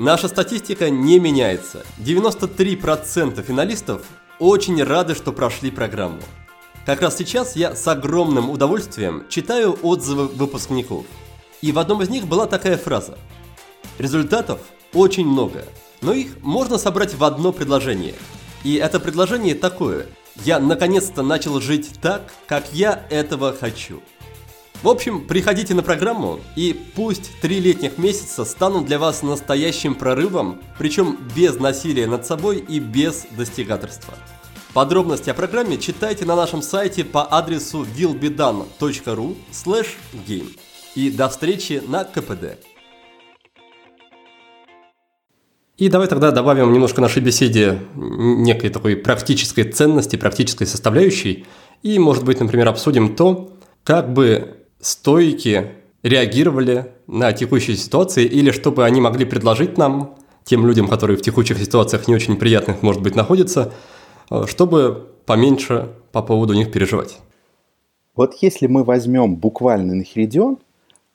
[0.00, 1.84] Наша статистика не меняется.
[1.98, 4.00] 93% финалистов
[4.38, 6.22] очень рады, что прошли программу.
[6.86, 11.04] Как раз сейчас я с огромным удовольствием читаю отзывы выпускников.
[11.60, 13.18] И в одном из них была такая фраза.
[13.98, 14.62] Результатов
[14.94, 15.66] очень много,
[16.00, 18.14] но их можно собрать в одно предложение.
[18.64, 20.06] И это предложение такое.
[20.46, 24.00] Я наконец-то начал жить так, как я этого хочу.
[24.82, 30.58] В общем, приходите на программу, и пусть три летних месяца станут для вас настоящим прорывом,
[30.78, 34.14] причем без насилия над собой и без достигаторства.
[34.72, 39.36] Подробности о программе читайте на нашем сайте по адресу willbedone.ru
[40.26, 40.56] game.
[40.94, 42.56] И до встречи на КПД.
[45.76, 51.44] И давай тогда добавим немножко нашей беседе некой такой практической ценности, практической составляющей.
[51.82, 55.72] И, может быть, например, обсудим то, как бы стойки
[56.02, 60.14] реагировали на текущие ситуации или что бы они могли предложить нам,
[60.44, 63.72] тем людям, которые в текущих ситуациях не очень приятных, может быть, находятся,
[64.30, 67.18] э, чтобы поменьше по поводу них переживать.
[68.16, 70.58] Вот если мы возьмем буквально Нахиридион,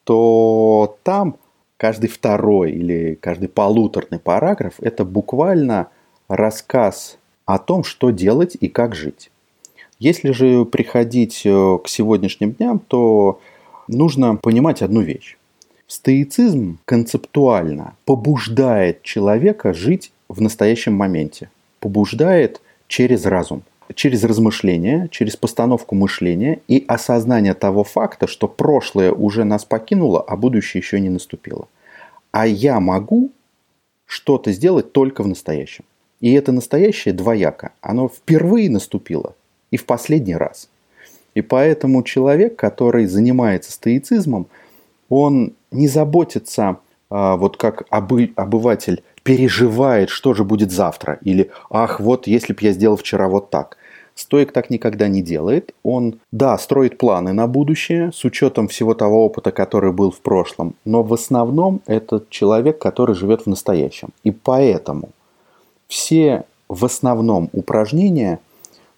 [0.03, 1.37] то там
[1.77, 5.87] каждый второй или каждый полуторный параграф– это буквально
[6.27, 9.31] рассказ о том, что делать и как жить.
[9.99, 13.39] Если же приходить э, к сегодняшним дням, то
[13.87, 15.37] нужно понимать одну вещь.
[15.87, 21.49] Стоицизм концептуально побуждает человека жить в настоящем моменте.
[21.79, 23.63] Побуждает через разум,
[23.93, 30.35] через размышления, через постановку мышления и осознание того факта, что прошлое уже нас покинуло, а
[30.35, 31.67] будущее еще не наступило.
[32.31, 33.31] А я могу
[34.05, 35.85] что-то сделать только в настоящем.
[36.19, 37.71] И это настоящее двояко.
[37.81, 39.35] Оно впервые наступило
[39.69, 40.69] и в последний раз.
[41.35, 44.47] И поэтому человек, который занимается стоицизмом,
[45.09, 46.77] он не заботится,
[47.09, 51.19] а, вот как обы, обыватель переживает, что же будет завтра.
[51.21, 53.77] Или, ах, вот если бы я сделал вчера вот так.
[54.15, 55.73] Стоик так никогда не делает.
[55.83, 60.75] Он, да, строит планы на будущее с учетом всего того опыта, который был в прошлом.
[60.85, 64.09] Но в основном это человек, который живет в настоящем.
[64.23, 65.09] И поэтому
[65.87, 68.39] все в основном упражнения,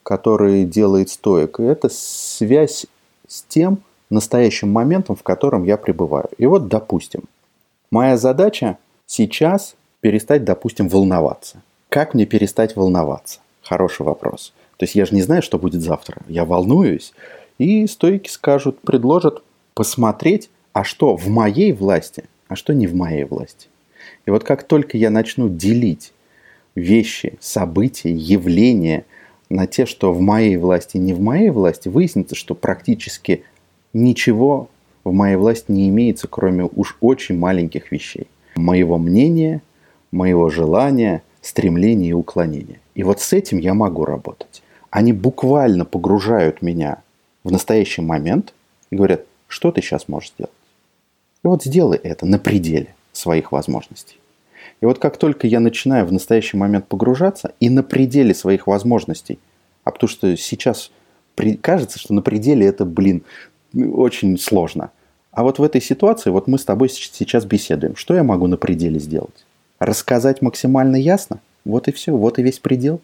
[0.08, 2.86] которые делает стоик, это связь
[3.28, 3.80] с тем,
[4.10, 6.30] настоящим моментом, в котором я пребываю.
[6.38, 7.24] И вот, допустим,
[7.92, 11.62] моя задача сейчас перестать, допустим, волноваться.
[11.90, 13.42] Как мне перестать волноваться?
[13.62, 14.54] Хороший вопрос.
[14.78, 16.22] То есть я же не знаю, что будет завтра.
[16.30, 17.12] Я волнуюсь.
[17.58, 19.44] И стойки скажут, предложат
[19.74, 23.68] посмотреть, а что в моей власти, а что не в моей власти.
[24.26, 26.14] И вот как только я начну делить
[26.76, 29.04] вещи, события, явления
[29.50, 33.44] на те, что в моей власти, не в моей власти, выяснится, что практически
[33.94, 34.70] ничего
[35.04, 38.28] в моей власти не имеется, кроме уж очень маленьких вещей.
[38.56, 39.62] Моего мнения,
[40.12, 42.80] моего желания, стремления и уклонения.
[42.96, 44.62] И вот с этим я могу работать.
[44.90, 46.98] Они буквально погружают меня
[47.44, 48.54] в настоящий момент
[48.90, 50.52] и говорят, что ты сейчас можешь сделать.
[51.44, 54.18] И вот сделай это на пределе своих возможностей.
[54.82, 59.40] И вот как только я начинаю в настоящий момент погружаться и на пределе своих возможностей,
[59.84, 60.92] а потому что сейчас
[61.62, 63.24] кажется, что на пределе это, блин,
[63.74, 64.92] очень сложно.
[65.32, 67.96] А вот в этой ситуации, вот мы с тобой сейчас беседуем.
[67.96, 69.46] Что я могу на пределе сделать?
[69.80, 71.40] Рассказать максимально ясно?
[71.64, 73.02] Вот и все, вот и весь предел.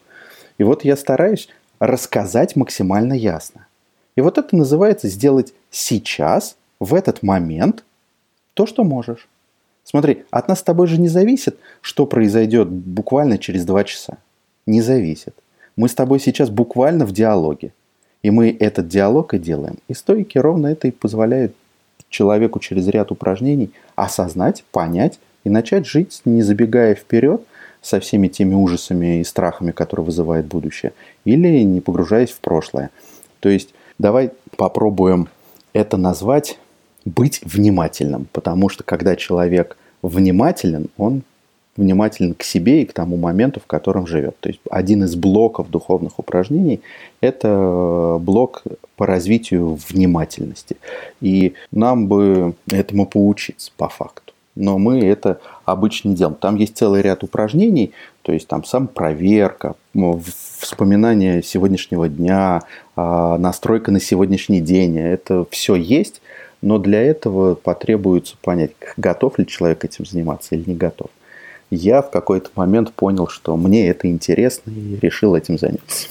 [0.57, 1.47] И вот я стараюсь
[1.80, 3.67] рассказать максимально ясно.
[4.15, 7.84] И вот это называется сделать сейчас, в этот момент,
[8.53, 9.28] то, что можешь.
[9.84, 14.17] Смотри, от нас с тобой же не зависит, что произойдет буквально через два часа.
[14.65, 15.36] Не зависит.
[15.75, 17.73] Мы с тобой сейчас буквально в диалоге.
[18.21, 19.77] И мы этот диалог и делаем.
[19.88, 21.53] И стойки ровно это и позволяют
[22.09, 27.43] человеку через ряд упражнений осознать, понять и начать жить, не забегая вперед
[27.81, 30.93] со всеми теми ужасами и страхами, которые вызывает будущее,
[31.25, 32.91] или не погружаясь в прошлое.
[33.41, 35.27] То есть давай попробуем
[35.73, 36.57] это назвать
[37.06, 41.24] быть внимательным, потому что когда человек внимателен, он
[41.76, 44.39] внимателен к себе и к тому моменту, в котором живет.
[44.39, 46.82] То есть один из блоков духовных упражнений–
[47.22, 48.64] это блок
[48.95, 50.78] по развитию внимательности.
[51.20, 54.34] И нам бы этому поучиться по факту.
[54.56, 56.38] Но мы это обычно не делаем.
[56.39, 57.91] Там есть целый ряд упражнений,
[58.22, 59.74] то есть там сам проверка,
[60.60, 62.62] вспоминание сегодняшнего дня,
[62.95, 64.99] а, настройка на сегодняшний день.
[64.99, 66.22] Это все есть,
[66.64, 71.09] но для этого потребуется понять, готов ли человек этим заниматься или не готов
[71.76, 76.07] я в какой-то момент понял, что мне это интересно и решил этим заняться.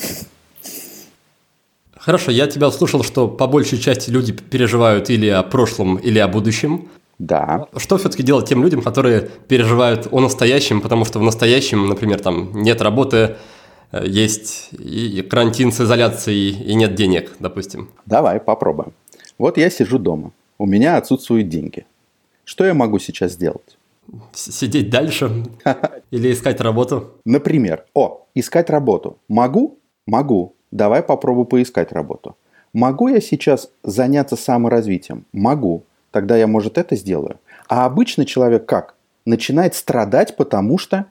[1.96, 6.26] Хорошо, я тебя услышал, что по большей части люди переживают или о прошлом, или о
[6.26, 6.88] будущем.
[7.18, 7.68] Да.
[7.76, 12.50] Что все-таки делать тем людям, которые переживают о настоящем, потому что в настоящем, например, там
[12.54, 13.36] нет работы,
[13.92, 17.90] э, есть и карантин с изоляцией, и нет денег, допустим?
[18.06, 18.92] Давай попробуем.
[19.38, 20.32] Вот я сижу дома,
[20.62, 21.86] у меня отсутствуют деньги.
[22.44, 23.76] Что я могу сейчас сделать?
[24.32, 25.44] Сидеть дальше
[26.12, 27.14] или искать работу?
[27.24, 29.18] Например, о, искать работу.
[29.28, 29.78] Могу?
[30.06, 30.54] Могу.
[30.70, 32.36] Давай попробую поискать работу.
[32.72, 35.24] Могу я сейчас заняться саморазвитием?
[35.32, 35.82] Могу.
[36.12, 37.40] Тогда я, может, это сделаю.
[37.68, 38.94] А обычно человек как?
[39.26, 41.06] Начинает страдать, потому что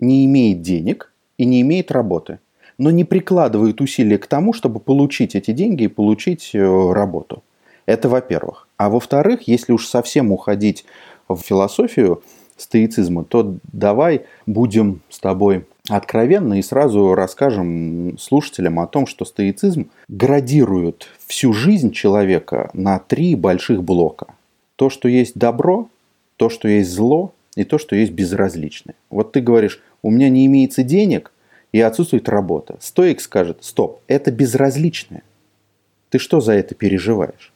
[0.00, 2.40] не имеет денег и не имеет работы.
[2.78, 7.42] но не прикладывают усилия к тому, чтобы получить эти деньги и получить э, работу.
[7.86, 8.68] Это во-первых.
[8.82, 10.84] А во-вторых, если уж совсем уходить
[11.28, 12.20] в философию
[12.56, 19.88] стоицизма, то давай будем с тобой откровенны и сразу расскажем слушателям о том, что стоицизм
[20.08, 24.34] градирует всю жизнь человека на три больших блока.
[24.74, 25.88] То, что есть добро,
[26.36, 28.96] то, что есть зло и то, что есть безразличное.
[29.10, 31.30] Вот ты говоришь, у меня не имеется денег
[31.70, 32.78] и отсутствует работа.
[32.80, 35.22] Стоик скажет, стоп, это безразличное.
[36.10, 37.51] Ты что за это переживаешь?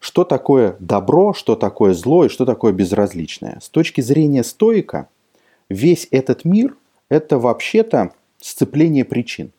[0.00, 3.58] Что такое добро, что такое зло и что такое безразличное?
[3.60, 5.08] С точки зрения стоика,
[5.68, 6.76] весь этот мир–
[7.08, 9.50] это вообще-то сцепление причин.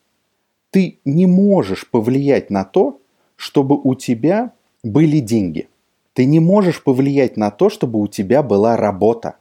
[0.72, 3.02] Ты не можешь повлиять на то,
[3.36, 5.68] чтобы у тебя были деньги.
[6.14, 9.36] Ты не можешь повлиять на то, чтобы у тебя была работа.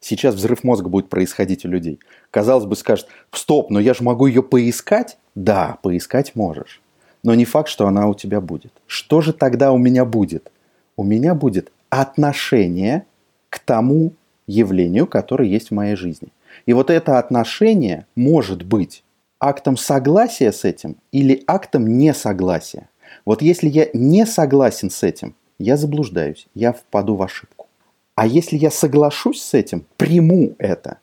[0.00, 2.00] Сейчас взрыв мозга будет происходить у людей.
[2.30, 5.18] Казалось бы, скажет, стоп, но я же могу ее поискать.
[5.34, 6.81] Да, поискать можешь
[7.22, 8.72] но не факт, что она у тебя будет.
[8.86, 10.50] Что же тогда у меня будет?
[10.96, 13.06] У меня будет отношение
[13.48, 14.12] к тому
[14.46, 16.28] явлению, которое есть в моей жизни.
[16.66, 19.04] И вот это отношение может быть
[19.40, 22.88] актом согласия с этим или актом несогласия.
[23.24, 27.66] Вот если я не согласен с этим, я заблуждаюсь, я впаду в ошибку.
[28.14, 30.98] А если я соглашусь с этим, приму это,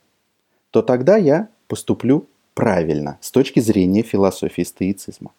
[0.71, 5.31] то тогда я поступлю правильно с точки зрения философии стоицизма.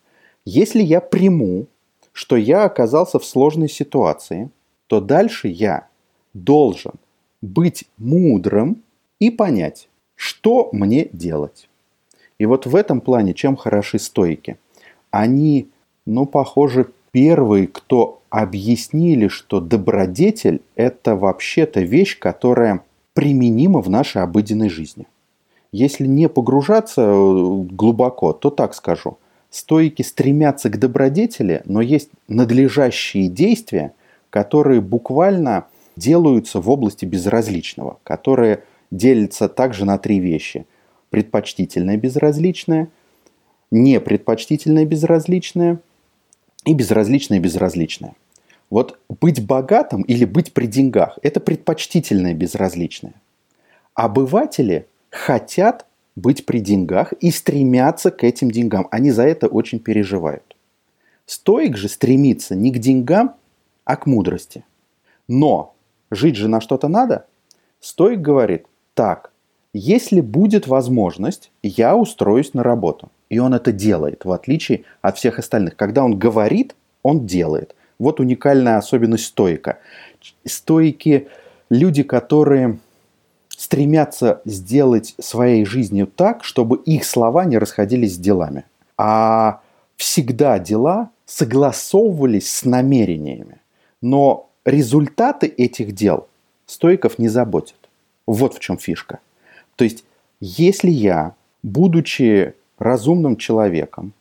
[0.53, 1.69] Если я приму,
[2.13, 4.51] что я оказался в сложной ситуации,
[4.89, 5.87] то дальше я
[6.35, 6.95] должен
[7.41, 8.83] быть мудрым
[9.21, 11.69] и понять, что мне делать.
[12.41, 14.57] И вот в этом плане чем хороши стойки?
[15.13, 15.69] Они,
[16.05, 22.83] ну, похоже, первые, кто объяснили, что добродетель– это вообще-то вещь, которая
[23.15, 25.07] применима в нашей обыденной жизни.
[25.71, 29.17] Если не погружаться э, глубоко, то так скажу–
[29.51, 33.93] Стоики стремятся к добродетели, но есть надлежащие действия,
[34.31, 40.67] которые буквально делаются в области безразличного, которые делятся также на три вещи.
[41.11, 42.89] Предпочтительное безразличное,
[43.73, 45.81] непредпочтительное безразличное
[46.65, 48.15] и безразличное безразличное.
[48.71, 53.15] Вот быть богатым или быть при деньгах– это предпочтительное безразличное.
[53.95, 55.87] Обыватели хотят
[56.17, 58.89] быть при деньгах и стремятся к этим деньгам.
[58.91, 60.57] Они за это очень переживают.
[61.27, 63.35] Стоик же стремится не к деньгам,
[63.85, 64.65] а к мудрости.
[65.29, 65.75] Но
[66.11, 67.27] жить же на что-то надо.
[67.81, 69.33] Стоик говорит, так,
[69.73, 73.11] если будет возможность, я устроюсь на работу.
[73.29, 75.77] И он это делает, в отличие от всех остальных.
[75.77, 77.75] Когда он говорит, он делает.
[77.99, 79.79] Вот уникальная особенность стоика.
[80.45, 81.29] Стоики–
[81.71, 82.79] люди, которые
[83.61, 88.65] стремятся сделать своей жизнью так, чтобы их слова не расходились с делами.
[88.97, 89.61] А
[89.97, 93.59] всегда дела согласовывались с намерениями.
[94.01, 96.27] Но результаты этих дел
[96.65, 97.77] стойков не заботят.
[98.27, 99.19] Вот в чем фишка.
[99.77, 100.05] То есть,
[100.41, 104.15] если я, будучи разумным человеком,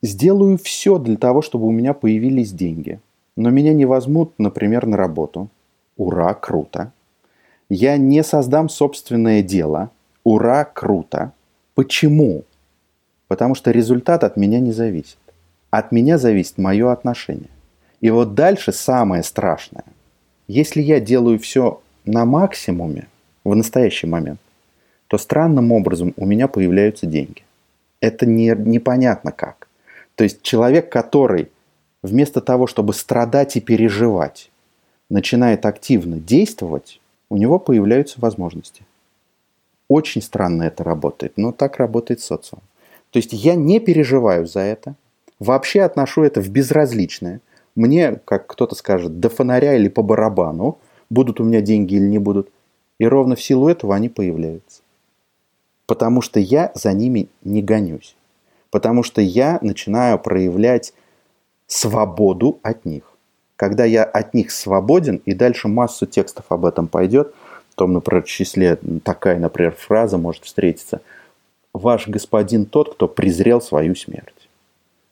[0.00, 2.98] сделаю все для того, чтобы у меня появились деньги,
[3.36, 5.50] но меня не возьмут, например, на работу,
[5.98, 6.92] ура, круто,
[7.68, 9.90] я не создам собственное дело.
[10.24, 11.32] Ура, круто.
[11.74, 12.44] Почему?
[13.28, 15.18] Потому что результат от меня не зависит.
[15.70, 17.50] От меня зависит мое отношение.
[18.00, 19.84] И вот дальше самое страшное.
[20.48, 23.08] Если я делаю все на максимуме
[23.44, 24.40] в настоящий момент,
[25.08, 27.42] то странным образом у меня появляются деньги.
[28.00, 29.68] Это не, непонятно как.
[30.14, 31.50] То есть человек, который
[32.02, 34.50] вместо того, чтобы страдать и переживать,
[35.10, 38.84] начинает активно действовать, у него появляются возможности.
[39.88, 42.62] Очень странно это работает, но так работает социум.
[43.10, 44.94] То есть я не переживаю за это,
[45.38, 47.40] вообще отношу это в безразличное.
[47.74, 50.78] Мне, как кто-то скажет, до фонаря или по барабану,
[51.10, 52.50] будут у меня деньги или не будут.
[52.98, 54.82] И ровно в силу этого они появляются.
[55.86, 58.16] Потому что я за ними не гонюсь.
[58.70, 60.94] Потому что я начинаю проявлять
[61.66, 63.15] свободу от них
[63.56, 67.34] когда я от них свободен, и дальше массу текстов об этом пойдет,
[67.70, 71.00] в том, например, числе такая, например, фраза может встретиться.
[71.72, 74.48] «Ваш господин тот, кто презрел свою смерть».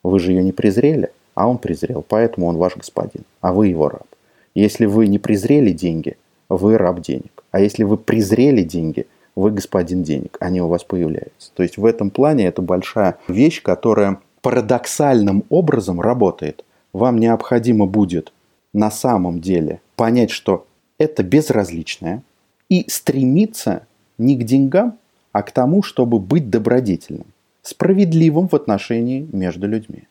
[0.03, 3.89] Вы же ее не презрели, а он презрел, поэтому он ваш господин, а вы его
[3.89, 4.07] раб.
[4.55, 6.17] Если вы не презрели деньги,
[6.49, 7.43] вы раб денег.
[7.51, 11.51] А если вы презрели деньги, вы господин денег, они у вас появляются.
[11.55, 16.65] То есть в этом плане это большая вещь, которая парадоксальным образом работает.
[16.93, 18.34] Вам необходимо будет
[18.75, 20.67] на самом деле понять, что
[20.99, 22.23] это безразличное,
[22.69, 23.87] и стремиться
[24.19, 24.99] не к деньгам,
[25.33, 27.27] а к тому, чтобы быть добродетельным.
[27.63, 30.03] справедливым в отношении между людьми,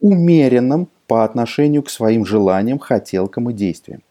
[0.00, 4.02] умеренным по отношению к своим желаниям, хотелкам и действиям,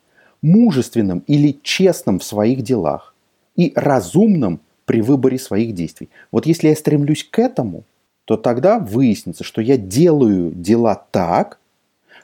[0.41, 3.15] мужественным или честным в своих делах
[3.55, 6.09] и разумным при выборе своих действий.
[6.31, 7.83] Вот если я стремлюсь к этому,
[8.25, 11.59] то тогда выяснится, что я делаю дела так,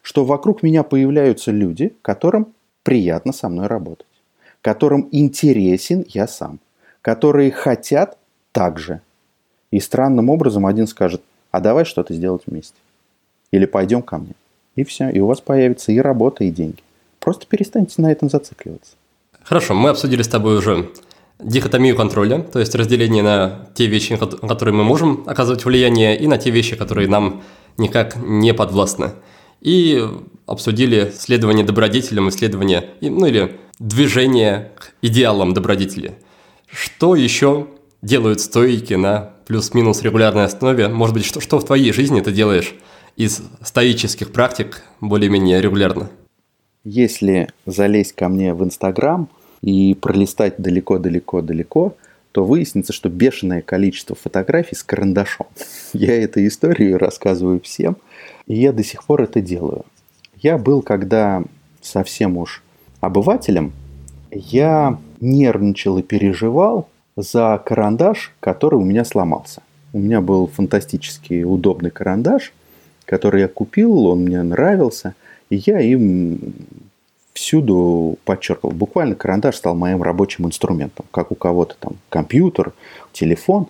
[0.08, 2.53] что вокруг меня появляются люди, которым
[2.84, 4.08] приятно со мной работать,
[4.62, 6.60] которым интересен я сам,
[7.01, 8.18] которые хотят
[8.53, 9.01] так же.
[9.70, 12.78] И странным образом один скажет, а давай что-то сделать вместе.
[13.51, 14.32] Или пойдем ко мне.
[14.78, 16.82] И все, и у вас появится и работа, и деньги.
[17.20, 18.93] Просто перестаньте на этом зацикливаться.
[19.43, 20.89] Хорошо, мы обсудили с тобой уже
[21.38, 26.28] дихотомию контроля, то есть разделение на те вещи, на которые мы можем оказывать влияние, и
[26.28, 27.43] на те вещи, которые нам
[27.76, 29.12] никак не подвластны.
[29.62, 30.03] И
[30.45, 36.16] обсудили следование добродетелям, исследование, ну или движение к идеалам добродетели.
[36.68, 37.68] Что еще
[38.01, 40.88] делают стойки на плюс-минус регулярной основе?
[40.88, 42.76] Может быть, что, что в твоей жизни ты делаешь
[43.16, 46.10] из стоических практик более-менее регулярно?
[46.84, 49.28] Если залезть ко мне в Инстаграм
[49.62, 51.95] и пролистать далеко-далеко-далеко,
[52.32, 55.47] то выяснится, что бешеное количество фотографий с карандашом.
[55.93, 57.97] Я эту историю рассказываю всем,
[58.48, 59.86] и я до сих пор это делаю.
[60.41, 61.43] Я был, когда
[61.82, 62.64] совсем уж
[63.02, 63.74] обывателем,
[64.32, 69.62] я нервничал и переживал за карандаш, который у меня сломался.
[69.93, 72.54] У меня был фантастически удобный карандаш,
[73.06, 75.16] который я купил, он мне нравился,
[75.50, 76.54] и я им
[77.34, 78.72] всюду подчеркивал.
[78.72, 82.74] Буквально карандаш стал моим рабочим инструментом, как у кого-то там компьютер,
[83.14, 83.68] телефон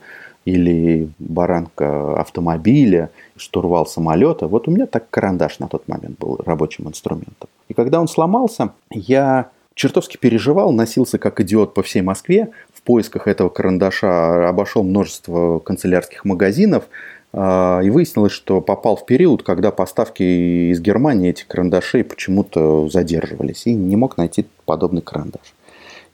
[0.48, 4.48] или баранка автомобиля, штурвал самолета.
[4.48, 7.50] Вот у меня так карандаш на тот момент был рабочим инструментом.
[7.68, 13.28] И когда он сломался, я чертовски переживал, носился как идиот по всей Москве, в поисках
[13.28, 16.86] этого карандаша обошел множество канцелярских магазинов,
[17.34, 20.24] а, и выяснилось, что попал в период, когда поставки
[20.72, 25.54] из Германии этих карандашей почему-то задерживались, и не мог найти подобный карандаш.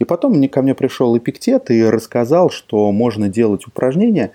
[0.04, 4.32] И потом мне, ко мне пришел Эпиктет и рассказал, что можно делать упражнения,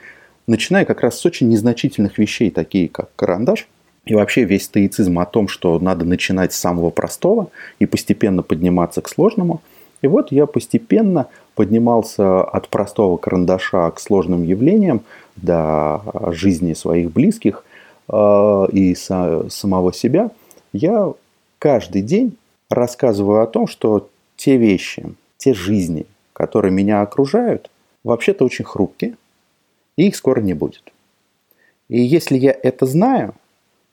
[0.47, 3.69] начиная как раз с очень незначительных вещей, такие как карандаш–
[4.09, 9.03] и вообще весь стоицизм о том, что надо начинать с самого простого и постепенно подниматься
[9.03, 9.61] к сложному.
[10.01, 15.03] И вот я постепенно поднимался от простого карандаша к сложным явлениям
[15.37, 16.01] до
[16.33, 17.65] жизни своих близких
[18.09, 20.31] э, и самого себя.
[20.73, 21.13] Я
[21.59, 22.39] каждый день
[22.71, 25.05] рассказываю о том, что те вещи,
[25.39, 27.71] те жизни, которые меня окружают,
[28.05, 29.17] вообще-то очень хрупкие,
[29.97, 30.93] и их скоро не будет.
[31.89, 33.35] И если я это знаю–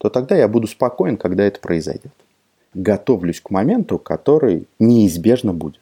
[0.05, 2.13] то тогда я буду спокоен, когда это произойдет.
[2.73, 5.81] Готовлюсь к моменту, который неизбежно будет.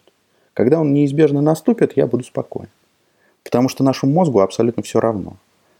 [0.54, 2.70] Когда он неизбежно наступит, я буду спокоен.
[3.44, 5.34] Потому что нашему мозгу абсолютно все равно.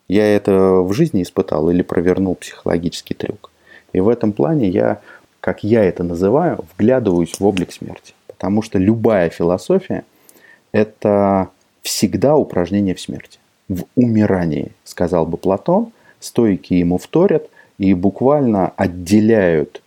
[0.08, 3.52] Я это в жизни испытал или провернул психологический трюк.
[3.94, 5.00] И в этом плане я,
[5.40, 8.14] как я это называю, вглядываюсь в облик смерти.
[8.44, 10.04] Потому что любая философия–
[10.74, 11.48] это
[11.82, 13.40] всегда упражнение в смерти.
[13.70, 19.82] В умирании, сказал бы Платон, стойки ему вторят, и буквально отделяют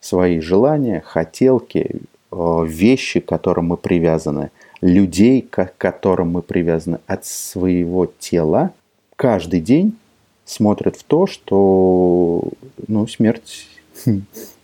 [0.00, 2.00] свои желания, хотелки,
[2.32, 8.70] э, вещи, к которым мы привязаны, людей, к которым мы привязаны от своего тела,
[9.16, 9.98] каждый день
[10.46, 12.42] смотрят в то, что
[12.86, 13.68] ну, смерть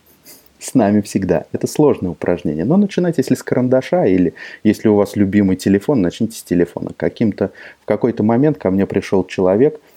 [0.65, 1.45] с нами всегда.
[1.51, 2.65] Это сложное упражнение.
[2.65, 6.91] Но начинайте, если с карандаша, или если у вас любимый телефон, начните с телефона.
[6.95, 7.51] Каким-то,
[7.81, 9.79] в какой-то момент ко мне пришел человек–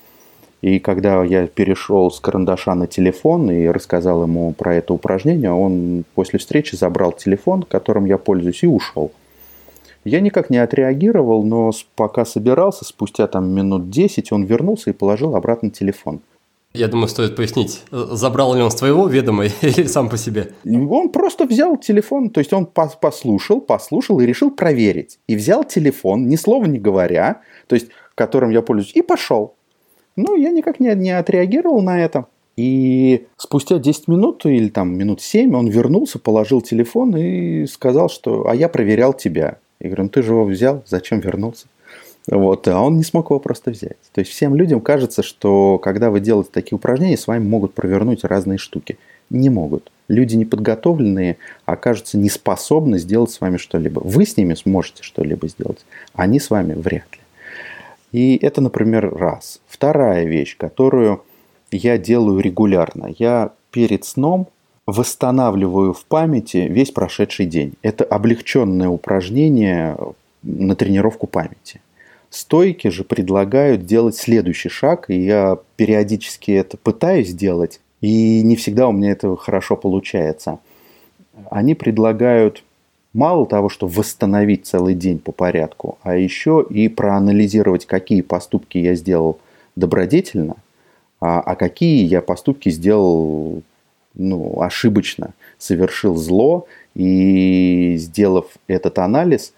[0.61, 6.05] и когда я перешел с карандаша на телефон и рассказал ему про это упражнение, он
[6.15, 9.13] после встречи забрал телефон, которым я пользуюсь, и ушел.
[10.05, 15.37] Я никак не отреагировал, но пока собирался, спустя там минут 10, он вернулся и положил
[15.37, 16.21] обратно телефон.
[16.75, 20.53] Я думаю, стоит пояснить, забрал ли он с твоего ведома или сам по себе?
[20.65, 25.19] Он просто взял телефон, то есть он послушал, послушал и решил проверить.
[25.27, 29.55] И взял телефон, ни слова не говоря, то есть которым я пользуюсь, и пошел.
[30.17, 32.27] Ну, я никак не, не отреагировал на это.
[32.57, 38.49] И спустя 10 минут или там минут 7 он вернулся, положил телефон и сказал, что
[38.49, 39.59] «а я проверял тебя».
[39.79, 41.69] Я говорю, ну ты же его взял, зачем вернулся?
[42.31, 43.97] Вот, а он не смог его просто взять.
[44.13, 48.23] То есть всем людям кажется, что когда вы делаете такие упражнения, с вами могут провернуть
[48.25, 48.99] разные штуки.
[49.31, 49.91] Не могут.
[50.09, 54.01] Люди неподготовленные окажутся не способны сделать с вами что-либо.
[54.01, 57.19] Вы с ними сможете что-либо сделать, они с вами вряд ли.
[58.13, 59.61] И это, например, раз.
[59.67, 61.23] Вторая вещь, которую
[61.71, 63.15] я делаю регулярно.
[63.19, 64.49] Я перед сном
[64.87, 67.75] восстанавливаю в памяти весь прошедший день.
[67.83, 69.97] Это облегченное упражнение
[70.43, 71.81] на тренировку памяти.
[72.31, 78.89] Стойки же предлагают делать следующий шаг, и я периодически это пытаюсь делать, и не всегда
[78.89, 80.59] у меня это хорошо получается.
[81.51, 82.65] Они предлагают
[83.15, 88.95] мало того, что восстановить целый день по порядку, а еще и проанализировать, какие поступки я
[88.95, 89.39] сделал
[89.77, 90.57] добродетельно,
[91.21, 93.63] а, а какие я поступки сделал
[94.15, 99.53] ну, ошибочно, совершил зло, и сделав этот анализ,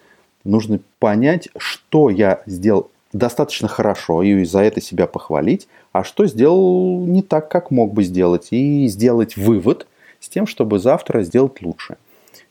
[0.45, 7.05] нужно понять, что я сделал достаточно хорошо и за это себя похвалить, а что сделал
[7.07, 9.87] не так, как мог бы сделать, и сделать вывод
[10.21, 11.97] с тем, чтобы завтра сделать лучше.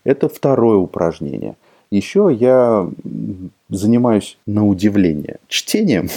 [0.03, 1.55] Это второе упражнение.
[1.91, 2.89] Еще я
[3.69, 6.09] занимаюсь на удивление чтением.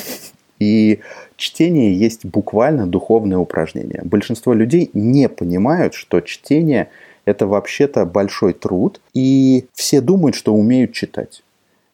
[0.59, 1.01] И
[1.37, 4.03] чтение есть буквально духовное упражнение.
[4.05, 6.89] Большинство людей не понимают, что чтение–
[7.25, 11.43] это вообще-то большой труд, и все думают, что умеют читать.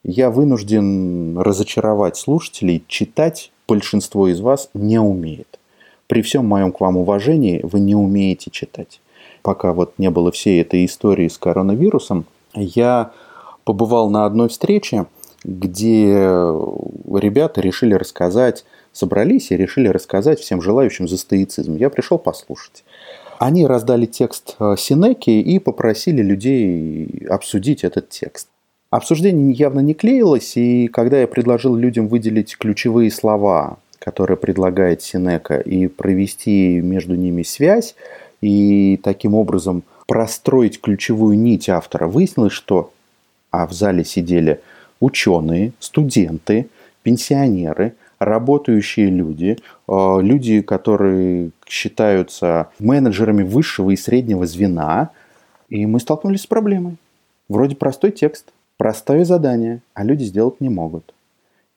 [0.04, 5.58] Я вынужден разочаровать слушателей, читать большинство из вас не умеет.
[6.06, 9.00] При всем моем к вам уважении вы не умеете читать.
[9.42, 12.24] Пока вот не было всей этой истории с коронавирусом,
[12.54, 13.12] я
[13.64, 15.06] побывал на одной встрече,
[15.44, 21.76] где ребята решили рассказать, собрались и решили рассказать всем желающим за стоицизм.
[21.76, 22.84] Я пришел послушать.
[23.38, 28.48] Они раздали текст э, Синеки и попросили людей обсудить этот текст.
[28.90, 35.58] Обсуждение явно не клеилось, и когда я предложил людям выделить ключевые слова, которые предлагает Синека,
[35.58, 37.94] и провести между ними связь,
[38.40, 42.92] и таким образом простроить ключевую нить автора, выяснилось, что
[43.50, 44.60] а в зале сидели
[45.00, 46.68] ученые, студенты,
[47.02, 55.10] пенсионеры, работающие люди, э, люди, которые считаются менеджерами высшего и среднего звена,
[55.68, 56.96] и мы столкнулись с проблемой.
[57.48, 61.12] Вроде простой текст, Простое задание, а люди сделать не могут.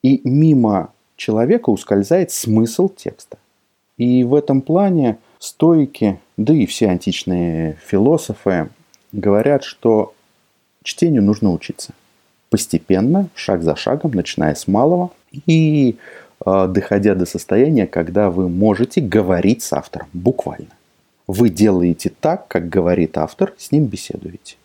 [0.04, 3.38] И мимо человека ускользает смысл текста.
[3.98, 8.70] И в этом плане стойки, да и все античные философы
[9.12, 10.14] говорят, что
[10.84, 11.94] чтению нужно учиться.
[12.52, 15.10] Постепенно, шаг за шагом, начиная с малого
[15.48, 15.98] и
[16.46, 20.70] э, доходя до состояния, когда вы можете говорить с автором, буквально.
[21.26, 24.58] Вы делаете так, как говорит автор, с ним беседуете.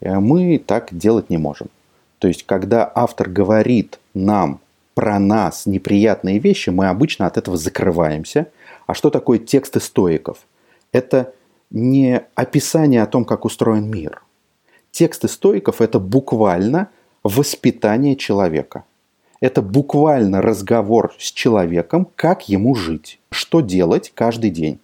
[0.00, 1.68] Э, мы так делать не можем.
[2.24, 4.62] То есть, когда автор говорит нам
[4.94, 8.46] про нас неприятные вещи, мы обычно от этого закрываемся.
[8.86, 10.38] А что такое тексты стоиков?
[10.90, 11.34] Это
[11.70, 14.22] не описание о том, как устроен мир.
[14.90, 16.88] Тексты стоиков– это буквально
[17.22, 18.84] воспитание человека.
[19.42, 24.78] Это буквально разговор с человеком, как ему жить, что делать каждый день.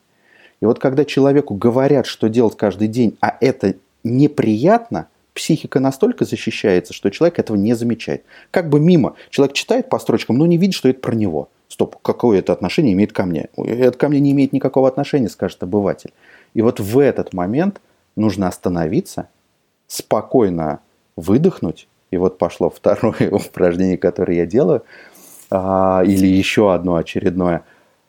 [0.60, 6.92] И вот когда человеку говорят, что делать каждый день, а это неприятно– психика настолько защищается,
[6.92, 8.24] что человек этого не замечает.
[8.50, 9.14] Как бы мимо.
[9.30, 11.48] Человек читает по строчкам, но не видит, что это про него.
[11.68, 13.48] Стоп, какое это отношение имеет ко мне?
[13.56, 16.12] Это ко мне не имеет никакого отношения, скажет обыватель.
[16.54, 17.80] И вот в этот момент
[18.16, 19.28] нужно остановиться,
[19.86, 20.80] спокойно
[21.16, 21.86] выдохнуть.
[22.10, 24.82] И вот пошло второе упражнение, которое я делаю,
[25.50, 27.64] а, или еще одно очередное.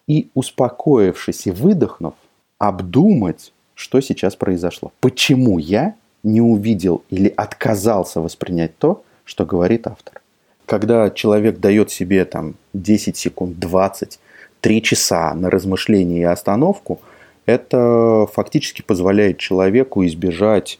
[0.07, 2.15] И успокоившись и выдохнув,
[2.57, 4.91] обдумать, что сейчас произошло.
[4.99, 10.21] Почему я не увидел или отказался воспринять то, что говорит автор.
[10.65, 14.19] Когда человек дает себе там 10 секунд, 20,
[14.61, 16.99] 3 часа на размышление и остановку,
[17.45, 20.79] это фактически позволяет человеку избежать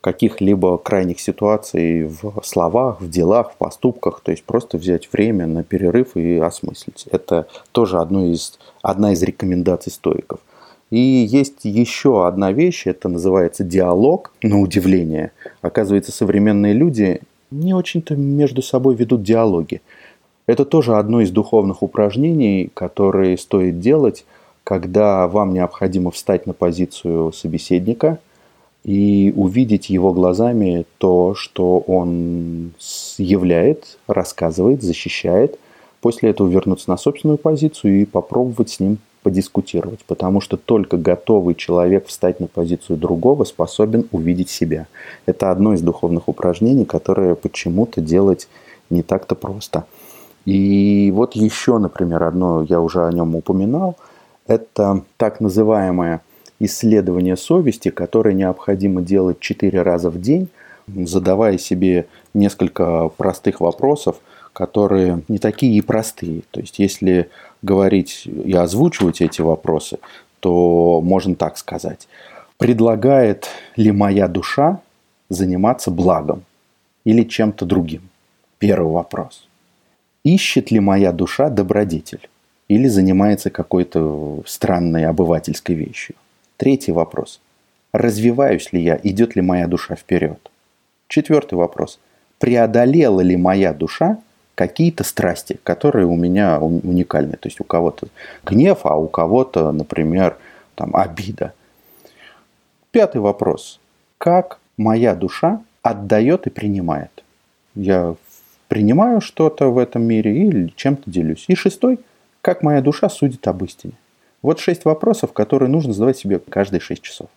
[0.00, 5.64] каких-либо крайних ситуаций в словах, в делах, в поступках, то есть просто взять время на
[5.64, 7.08] перерыв и осмыслить.
[7.10, 10.40] Это тоже одно из, одна из рекомендаций стоиков–
[10.90, 15.32] и есть еще одна вещь, это называется диалог, на удивление.
[15.60, 17.20] Оказывается, современные люди
[17.50, 19.80] не очень-то между собой ведут диалоги.
[20.46, 24.24] Это тоже одно из духовных упражнений, которые стоит делать,
[24.62, 28.18] когда вам необходимо встать на позицию собеседника
[28.84, 32.72] и увидеть его глазами то, что он
[33.18, 35.58] являет, рассказывает, защищает.
[36.00, 41.56] После этого вернуться на собственную позицию и попробовать с ним подискутировать, потому что только готовый
[41.56, 44.86] человек встать на позицию другого способен увидеть себя.
[45.26, 48.46] Это одно из духовных упражнений, которое почему-то делать
[48.88, 49.82] не так-то просто.
[50.44, 53.96] И вот еще, например, одно, я уже о нем упоминал,
[54.46, 56.20] это так называемое
[56.60, 60.46] исследование совести, которое необходимо делать четыре раза в день,
[60.86, 64.18] задавая себе несколько простых вопросов,
[64.52, 66.42] которые не такие и простые.
[66.52, 67.28] То есть, если
[67.62, 69.98] говорить и озвучивать эти вопросы,
[70.40, 72.08] то можно так сказать.
[72.58, 74.80] Предлагает ли моя душа
[75.28, 76.44] заниматься благом
[77.04, 78.02] или чем-то другим?
[78.58, 79.46] Первый вопрос.
[80.24, 82.28] Ищет ли моя душа добродетель?
[82.68, 86.16] Или занимается какой-то странной обывательской вещью?
[86.56, 87.40] Третий вопрос.
[87.92, 90.50] Развиваюсь ли я, идет ли моя душа вперед?
[91.08, 92.00] Четвертый вопрос.
[92.38, 94.18] Преодолела ли моя душа
[94.56, 97.36] какие-то страсти, которые у меня уникальны.
[97.36, 98.08] То есть у кого-то
[98.44, 100.38] гнев, а у кого-то, например,
[100.74, 101.52] там, обида.
[102.90, 103.78] Пятый вопрос.
[104.18, 107.22] Как моя душа отдает и принимает?
[107.74, 108.16] Я
[108.68, 111.44] принимаю что-то в этом мире или чем-то делюсь.
[111.48, 112.00] И шестой.
[112.40, 113.92] Как моя душа судит об истине?
[114.40, 117.28] Вот шесть вопросов, которые нужно задавать себе каждые шесть часов.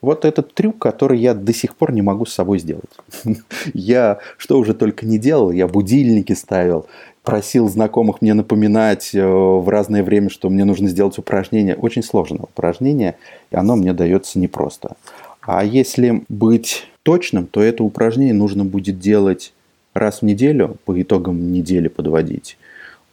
[0.00, 2.90] Вот этот трюк, который я до сих пор не могу с собой сделать.
[3.74, 6.86] Я что уже только не делал, я будильники ставил,
[7.22, 11.74] просил знакомых мне напоминать э, в разное время, что мне нужно сделать упражнение.
[11.74, 13.16] Очень сложное упражнение,
[13.50, 14.96] и оно мне дается непросто.
[15.40, 19.52] А если быть точным, то это упражнение нужно будет делать
[19.92, 22.58] раз в неделю, по итогам недели подводить.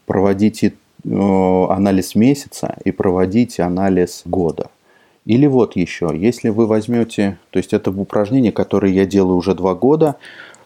[0.05, 0.71] Проводить э,
[1.03, 4.69] анализ месяца и проводить анализ года.
[5.25, 9.73] Или вот еще, если вы возьмете, то есть это упражнение, которое я делаю уже два
[9.73, 10.17] года,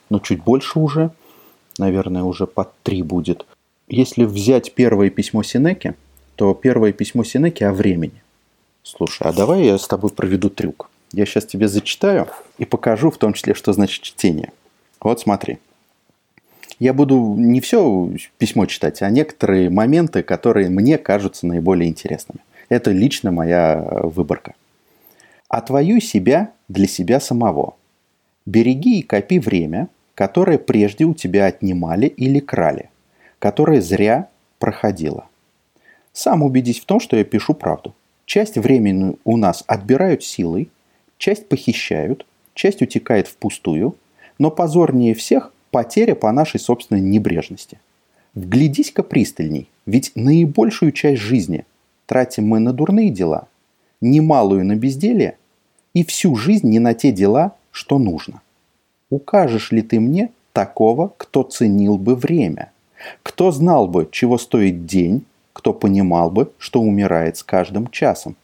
[0.10, 1.12] но чуть больше уже,
[1.78, 3.46] наверное, уже под три будет.
[3.88, 5.94] Если взять первое письмо Синеки,
[6.36, 8.22] то первое письмо Синеки о времени.
[8.84, 10.90] Слушай, а давай я с тобой проведу трюк.
[11.12, 12.28] Я сейчас тебе зачитаю
[12.58, 14.52] и покажу в том числе, что значит чтение.
[15.00, 15.60] Вот смотри.
[16.80, 22.40] Я буду не все письмо читать, а некоторые моменты, которые мне кажутся наиболее интересными.
[22.70, 24.54] Это лично моя э, выборка.
[25.48, 27.76] Отвоюй себя для себя самого.
[28.46, 32.90] Береги и копи время, которое прежде у тебя отнимали или крали,
[33.40, 35.26] которое зря проходило.
[36.12, 37.94] Сам убедись в том, что я пишу правду.
[38.26, 40.70] Часть времени у нас отбирают силой,
[41.18, 43.96] часть похищают, часть утекает впустую,
[44.40, 47.80] но позорнее всех потеря по нашей собственной небрежности.
[48.34, 51.66] Вглядись-ка пристальней, ведь наибольшую часть жизни–
[52.08, 53.48] тратим мы на дурные дела,
[54.02, 55.38] немалую на безделие
[55.94, 58.42] и всю жизнь не на те дела, что нужно.
[59.12, 62.72] Укажешь ли ты мне такого, кто ценил бы время,
[63.22, 68.36] кто знал бы, чего стоит день, кто понимал бы, что умирает с каждым часом?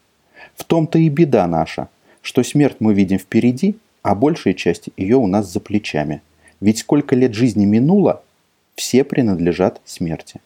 [0.56, 1.90] В том-то и беда наша,
[2.22, 6.22] что смерть мы видим впереди, а большая часть ее у нас за плечами.
[6.60, 8.24] Ведь сколько лет жизни минуло,
[8.76, 10.40] все принадлежат смерти.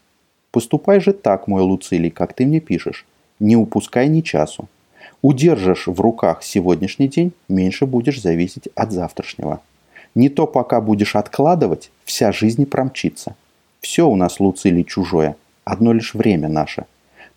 [0.58, 3.06] Поступай же так, мой Луцилий, как ты мне пишешь.
[3.40, 4.68] Не упускай ни часу.
[5.22, 9.62] Удержишь в руках сегодняшний день, меньше будешь зависеть от завтрашнего.
[10.16, 13.36] Не то пока будешь откладывать, вся жизнь промчится.
[13.82, 16.86] Все у нас, Луцилий, чужое, одно лишь время наше.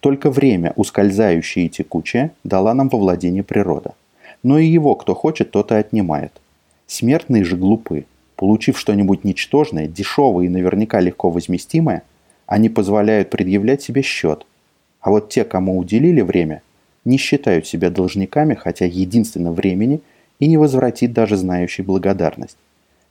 [0.00, 3.92] Только время, ускользающее и текучее, дала нам во владение природа.
[4.42, 6.32] Но и его, кто хочет, тот и отнимает.
[6.86, 8.06] Смертные же глупы.
[8.36, 12.02] Получив что-нибудь ничтожное, дешевое и наверняка легко возместимое,
[12.50, 14.44] они позволяют предъявлять себе счет.
[15.00, 16.62] А вот те, кому уделили время,
[17.04, 20.00] не считают себя должниками, хотя единственно времени
[20.40, 22.56] и не возвратит даже знающий благодарность.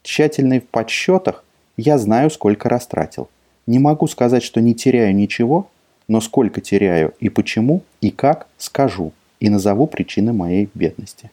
[0.04, 1.46] Тщательный в подсчетах
[1.78, 3.30] я знаю, сколько растратил.
[3.66, 5.70] Не могу сказать, что не теряю ничего,
[6.10, 11.32] но сколько теряю и почему, и как, скажу, и назову причины моей бедности.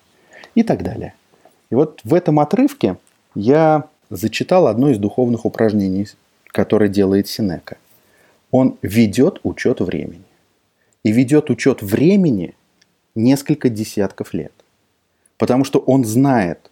[0.55, 1.15] И так далее.
[1.71, 2.99] И вот в этом отрывке
[3.35, 6.07] я зачитал одно из духовных упражнений,
[6.53, 7.79] которое делает Синека
[8.51, 10.25] он ведет учет времени.
[11.03, 12.55] И ведет учет времени
[13.15, 14.53] несколько десятков лет.
[15.39, 16.71] Потому что он знает,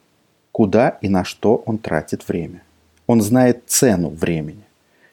[0.52, 2.62] куда и на что он тратит время.
[3.06, 4.64] Он знает цену времени.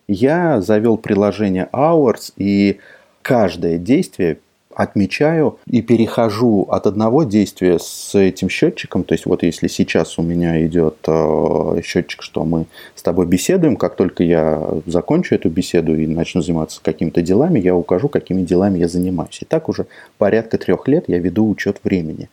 [0.08, 2.80] Я завел приложение Hours, и
[3.22, 4.40] каждое действие
[4.76, 9.04] отмечаю и перехожу от одного действия с этим счетчиком.
[9.04, 12.66] То есть вот если сейчас у меня идет э, счетчик, что мы
[12.96, 17.76] с тобой беседуем, как только я закончу эту беседу и начну заниматься какими-то делами, я
[17.76, 19.40] укажу, какими делами я занимаюсь.
[19.42, 22.30] И так уже порядка трех лет я веду учет времени.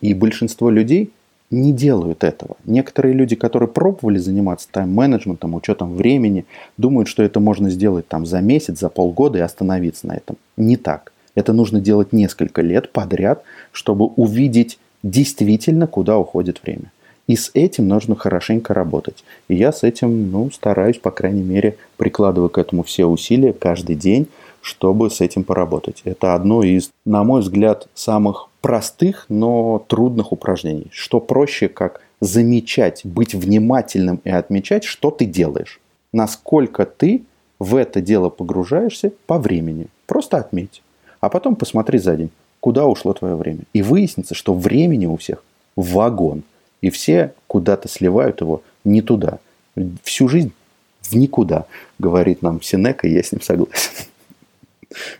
[0.00, 1.12] И большинство людей
[1.52, 2.56] не делают этого.
[2.64, 6.46] Некоторые люди, которые пробовали заниматься тайм-менеджментом, учетом времени,
[6.78, 10.36] думают, что это можно сделать там за месяц, за полгода и остановиться на этом.
[10.56, 11.11] Не так.
[11.34, 16.92] Это нужно делать несколько лет подряд, чтобы увидеть действительно, куда уходит время.
[17.26, 19.24] И с этим нужно хорошенько работать.
[19.48, 23.96] И я с этим ну, стараюсь, по крайней мере, прикладываю к этому все усилия каждый
[23.96, 24.26] день,
[24.60, 26.02] чтобы с этим поработать.
[26.04, 30.88] Это одно из, на мой взгляд, самых простых, но трудных упражнений.
[30.92, 35.80] Что проще, как замечать, быть внимательным и отмечать, что ты делаешь.
[36.12, 37.22] Насколько ты
[37.58, 39.86] в это дело погружаешься по времени.
[40.06, 40.82] Просто отметь.
[41.22, 43.60] А потом посмотри за день, куда ушло твое время.
[43.72, 45.42] И выяснится, что времени у всех
[45.76, 46.42] вагон.
[46.80, 49.38] И все куда-то сливают его не туда.
[50.02, 50.52] Всю жизнь
[51.00, 51.66] в никуда,
[52.00, 53.90] говорит нам Синека, и я с ним согласен.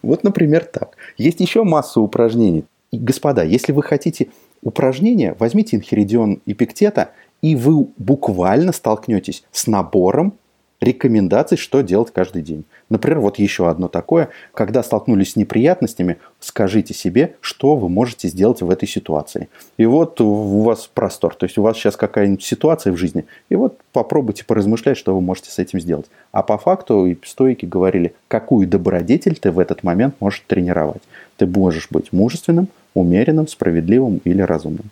[0.02, 0.98] Вот, например, так.
[1.16, 2.64] Есть еще масса упражнений.
[2.90, 4.28] И, господа, если вы хотите
[4.62, 10.34] упражнения, возьмите Инхеридион Эпиктета, и вы буквально столкнетесь с набором
[10.82, 12.64] рекомендаций, что делать каждый день.
[12.90, 14.30] Например, вот еще одно такое.
[14.52, 19.48] Когда столкнулись с неприятностями, скажите себе, что вы можете сделать в этой ситуации.
[19.76, 21.36] И вот у вас простор.
[21.36, 23.24] То есть у вас сейчас какая-нибудь ситуация в жизни.
[23.48, 26.06] И вот попробуйте поразмышлять, что вы можете с этим сделать.
[26.32, 31.02] А по факту и стойки говорили, какую добродетель ты в этот момент можешь тренировать.
[31.36, 34.90] Ты можешь быть мужественным, умеренным, справедливым или разумным.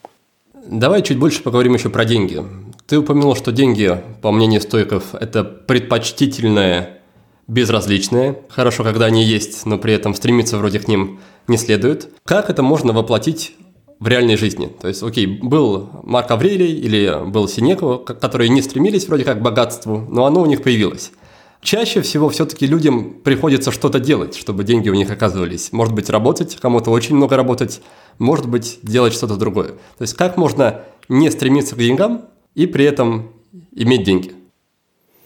[0.66, 2.42] Давай чуть больше поговорим еще про деньги.
[2.86, 7.00] Ты упомянул, что деньги, по мнению стойков, это предпочтительное
[7.46, 8.36] безразличное.
[8.48, 12.08] Хорошо, когда они есть, но при этом стремиться вроде к ним не следует.
[12.24, 13.56] Как это можно воплотить
[13.98, 14.66] в реальной жизни.
[14.80, 19.42] То есть, окей, был Марк Аврелий или был Синеко, которые не стремились вроде как к
[19.42, 21.12] богатству, но оно у них появилось.
[21.61, 25.72] Чаще всего все-таки людям приходится что-то делать, чтобы деньги у них оказывались.
[25.72, 27.82] Может быть, работать, кому-то очень много работать,
[28.18, 29.68] может быть, делать что-то другое.
[29.68, 32.22] То есть, как можно не стремиться к деньгам
[32.54, 33.30] и при этом
[33.72, 34.32] иметь деньги?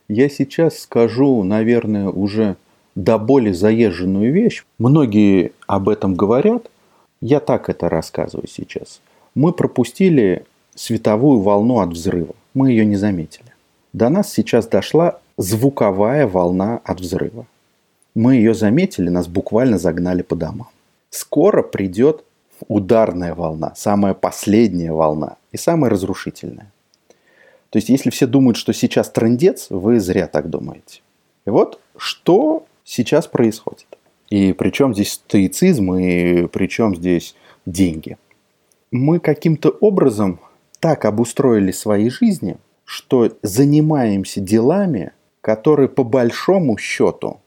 [0.08, 2.56] Я сейчас скажу, наверное, уже
[2.94, 4.64] до боли заезженную вещь.
[4.78, 6.68] Многие об этом говорят.
[7.20, 9.00] Я так это рассказываю сейчас.
[9.34, 12.34] Мы пропустили световую волну от взрыва.
[12.54, 13.54] Мы ее не заметили.
[13.92, 17.46] До нас сейчас дошла звуковая волна от взрыва.
[18.14, 20.68] Мы ее заметили, нас буквально загнали по домам.
[21.10, 22.24] Скоро придет
[22.68, 26.70] ударная волна, самая последняя волна и самая разрушительная.
[27.70, 31.00] То есть, если все думают, что сейчас трендец, вы зря так думаете.
[31.44, 33.86] И вот что сейчас происходит.
[34.30, 37.34] И причем здесь стоицизм, и причем здесь
[37.66, 38.16] деньги.
[38.90, 40.38] Мы каким-то образом
[40.78, 45.12] так обустроили свои жизни, что занимаемся делами,
[45.44, 47.38] которые по большому счету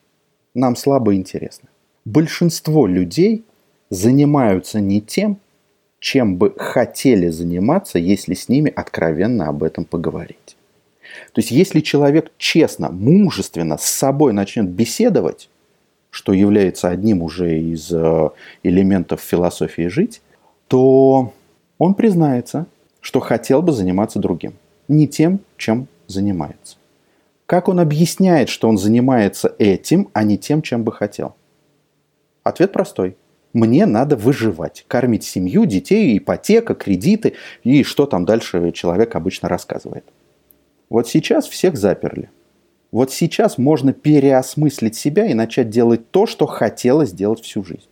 [0.53, 1.67] нам слабо интересны.
[2.05, 3.43] Большинство людей
[3.89, 5.39] занимаются не тем,
[5.99, 10.57] чем бы хотели заниматься, если с ними откровенно об этом поговорить.
[11.33, 15.49] То есть, если человек честно, мужественно с собой начнет беседовать,
[16.11, 18.29] что является одним уже из э,
[18.61, 20.21] элементов философии жить,
[20.67, 21.33] то
[21.79, 22.67] он признается,
[23.01, 24.53] что хотел бы заниматься другим,
[24.87, 26.76] не тем, чем занимается.
[27.47, 31.35] Как он объясняет, что он занимается этим, а не тем, чем бы хотел?
[32.43, 33.15] Ответ простой.
[33.53, 40.03] Мне надо выживать, кормить семью, детей, ипотека, кредиты и что там дальше человек обычно рассказывает.
[40.89, 42.29] Вот сейчас всех заперли.
[42.91, 47.87] Вот сейчас можно переосмыслить себя и начать делать то, что хотелось делать всю жизнь.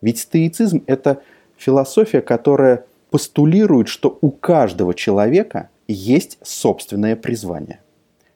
[0.00, 1.20] Ведь стоицизм– это
[1.58, 7.80] философия, которая постулирует, что у каждого человека есть собственное призвание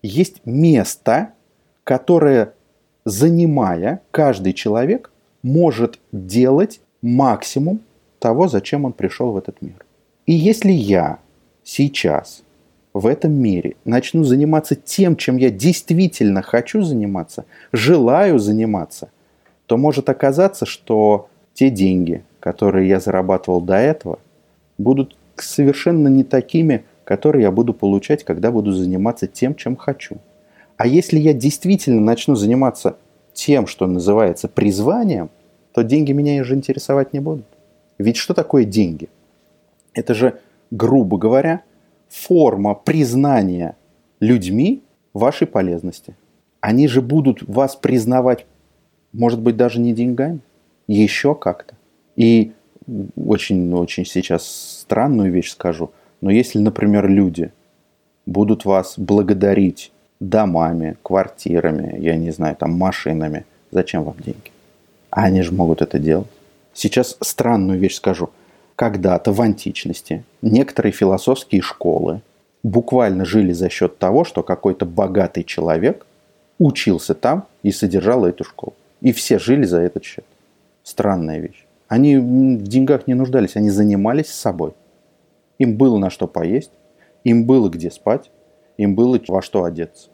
[0.03, 1.32] есть место,
[1.84, 2.55] которое,
[3.05, 5.11] занимая, каждый человек
[5.42, 7.80] может делать максимум
[8.18, 9.84] того, зачем он пришел в этот мир.
[10.26, 11.18] И если я
[11.64, 12.42] сейчас
[12.92, 19.11] в этом мире начну заниматься тем, чем я действительно хочу заниматься, желаю заниматься,
[19.66, 24.18] то может оказаться, что те деньги, которые я зарабатывал до этого,
[24.78, 30.18] будут совершенно не такими, которые я буду получать, когда буду заниматься тем, чем хочу.
[30.76, 32.98] А если я действительно начну заниматься
[33.32, 35.30] тем, что называется призванием,
[35.72, 37.47] то деньги меня уже интересовать не будут.
[37.97, 39.09] Ведь что такое деньги?
[39.94, 40.39] Это же,
[40.70, 41.62] грубо говоря,
[42.10, 43.74] форма признания
[44.20, 44.82] людьми
[45.14, 46.14] вашей полезности.
[46.60, 48.44] Они же будут вас признавать,
[49.14, 50.40] может быть, даже не деньгами,
[50.86, 51.74] еще как-то.
[52.16, 52.52] И
[53.16, 55.90] очень-очень сейчас странную вещь скажу.
[56.20, 57.53] Но если, например, люди
[58.27, 64.51] будут вас благодарить домами, квартирами, я не знаю, там машинами, зачем вам деньги?
[65.11, 66.28] А они же могут это делать.
[66.74, 68.31] Сейчас странную вещь скажу.
[68.77, 72.20] Когда-то в античности некоторые философские школы
[72.62, 76.07] буквально жили за счет того, что какой-то богатый человек
[76.59, 78.74] учился там и содержал эту школу.
[79.01, 80.24] И все жили за этот счет.
[80.82, 81.65] Странная вещь.
[81.89, 84.73] Они в деньгах не нуждались, они занимались собой.
[85.59, 86.72] Им было на что поесть,
[87.24, 88.30] им было где спать,
[88.76, 90.09] им было во что одеться.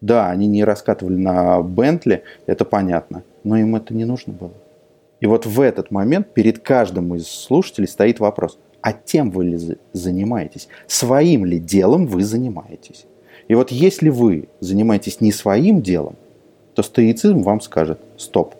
[0.00, 4.52] Да, они не раскатывали на Бентли, это понятно, но им это не нужно было.
[5.20, 9.78] И вот в этот момент перед каждым из слушателей стоит вопрос, а тем вы ли
[9.94, 10.68] занимаетесь?
[10.86, 13.06] Своим ли делом вы занимаетесь?
[13.48, 16.16] И вот если вы занимаетесь не своим делом,
[16.74, 18.54] то стоицизм вам скажет, стоп,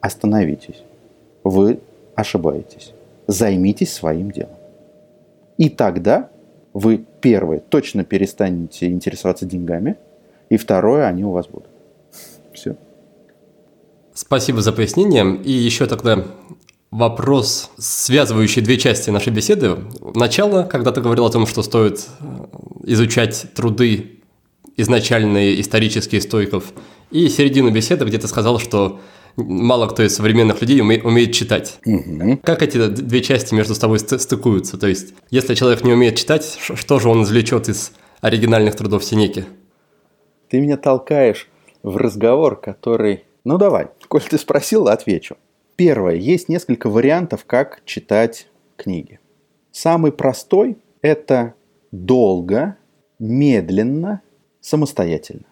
[0.00, 0.82] остановитесь,
[1.44, 1.78] вы
[2.14, 2.92] ошибаетесь,
[3.26, 4.56] займитесь своим делом.
[5.58, 6.30] И тогда
[6.72, 9.96] вы, первое, точно перестанете интересоваться деньгами,
[10.50, 11.68] И второе, они у вас будут.
[12.52, 12.76] Все.
[14.12, 15.36] Спасибо за пояснение.
[15.42, 16.24] И еще тогда
[16.90, 19.76] вопрос, связывающий две части нашей беседы.
[20.14, 22.24] Начало, когда ты говорил о том, что стоит э,
[22.84, 24.20] изучать труды
[24.76, 26.72] изначальные исторические стойков,
[27.10, 29.00] и середину беседы, где ты сказал, что
[29.36, 31.78] мало кто из современных людей уме, умеет читать.
[31.84, 32.40] Угу.
[32.42, 34.78] Как эти две части между собой стыкуются?
[34.78, 39.44] То есть, если человек не умеет читать, что же он извлечет из оригинальных трудов Синеки?
[40.48, 41.48] Ты меня толкаешь
[41.82, 43.24] в разговор, который...
[43.44, 45.36] Ну давай, коль ты спросил, отвечу.
[45.76, 46.14] Первое.
[46.14, 49.18] Есть несколько вариантов, как читать книги.
[49.72, 51.54] Самый простой– это
[51.90, 52.76] долго,
[53.18, 54.22] медленно,
[54.60, 55.46] самостоятельно.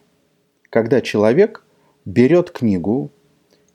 [0.71, 1.65] Когда человек
[2.05, 3.11] берет книгу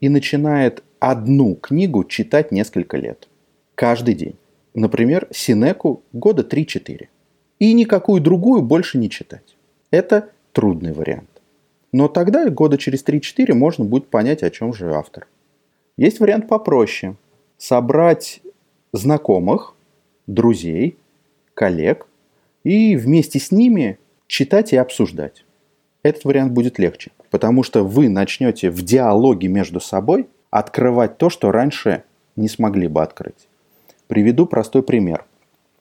[0.02, 3.28] и начинает одну книгу читать несколько лет.
[3.76, 4.36] Каждый день.
[4.74, 7.08] Например, Синеку года 3-4.
[7.60, 9.56] И никакую другую больше не читать.
[9.92, 11.30] Это трудный вариант.
[11.92, 15.28] Но тогда года через 3-4 можно будет понять, о чем же автор.
[15.98, 17.16] Есть вариант попроще.
[17.58, 18.42] Собрать
[18.94, 19.74] знакомых,
[20.28, 20.98] друзей,
[21.54, 22.08] коллег
[22.64, 23.98] и вместе с ними
[24.28, 25.44] читать и обсуждать.
[26.04, 31.52] Этот вариант будет легче, потому что вы начнете в диалоге между собой открывать то, что
[31.52, 32.04] раньше
[32.36, 33.48] не смогли бы открыть.
[34.08, 35.26] Приведу простой пример.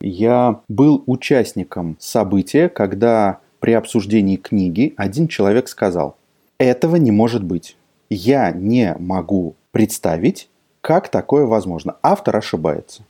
[0.01, 6.16] Я был участником события, когда при обсуждении книги один человек сказал,
[6.59, 7.77] этого не может быть.
[8.10, 10.48] Я не могу представить,
[10.81, 11.97] как такое возможно.
[12.02, 13.02] Автор ошибается.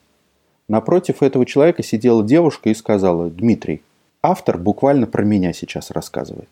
[0.68, 3.82] Напротив этого человека сидела девушка и сказала, Дмитрий,
[4.22, 6.48] автор буквально про меня сейчас рассказывает.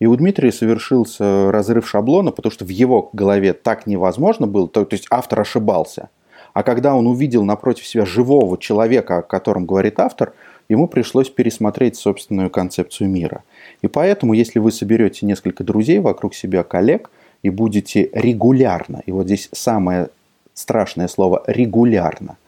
[0.00, 4.84] И у Дмитрия совершился разрыв шаблона, потому что в его голове так невозможно было, то,
[4.84, 6.08] то есть автор ошибался.
[6.52, 10.32] А когда он увидел напротив себя живого человека, о котором говорит автор,
[10.68, 13.42] ему пришлось пересмотреть собственную концепцию мира.
[13.82, 17.10] И поэтому, если вы соберете несколько друзей вокруг себя, коллег,
[17.42, 20.08] и будете регулярно, и вот здесь самое
[20.54, 22.38] страшное слово регулярно,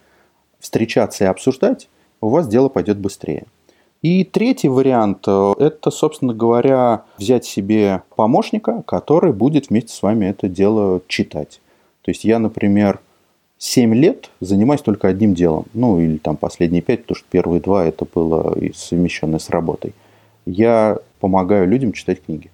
[0.59, 1.89] встречаться и обсуждать,
[2.21, 3.45] у вас дело пойдет быстрее.
[4.03, 10.27] И третий вариант э,– это, собственно говоря, взять себе помощника, который будет вместе с вами
[10.27, 11.61] это дело читать.
[12.03, 13.01] То есть я, например,
[13.59, 15.67] 7 лет занимаюсь только одним делом.
[15.73, 19.95] Ну, или там последние 5, потому что первые два это было совмещенное с работой.
[20.45, 22.51] Я помогаю людям читать книги.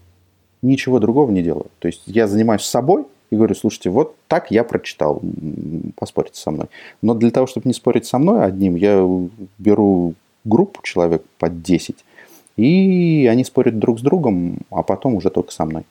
[0.63, 1.67] Ничего другого не делаю.
[1.81, 5.21] То есть я занимаюсь собой и говорю, слушайте, вот так я прочитал,
[5.97, 6.69] поспорьте со мной.
[7.03, 9.07] Но для того, чтобы не спорить со мной одним, я
[9.59, 10.15] беру
[10.45, 11.97] группу человек под 10,
[12.57, 15.85] и они спорят друг с другом, а потом уже только со мной.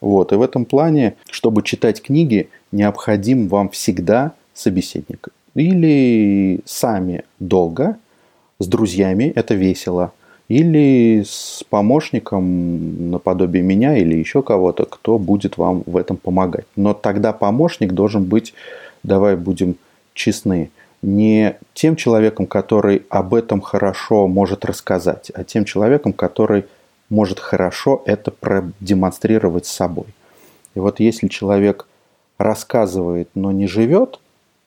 [0.00, 0.32] Вот.
[0.32, 5.28] И в этом плане, чтобы читать книги, необходим вам всегда собеседник.
[5.54, 7.96] Или сами долго,
[8.58, 10.12] с друзьями, это весело.
[10.48, 16.66] Или с помощником наподобие меня или еще кого-то, кто будет вам в этом помогать.
[16.76, 18.52] Но тогда помощник должен быть,
[19.02, 19.76] давай будем
[20.12, 20.70] честны,
[21.04, 26.64] не тем человеком, который об этом хорошо может рассказать, а тем человеком, который
[27.10, 30.06] может хорошо это продемонстрировать собой.
[30.74, 31.86] И вот если человек
[32.38, 34.18] рассказывает, но не живет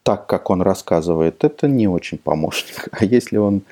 [0.04, 2.88] так, как он рассказывает, это не очень помощник.
[2.92, 3.64] А если он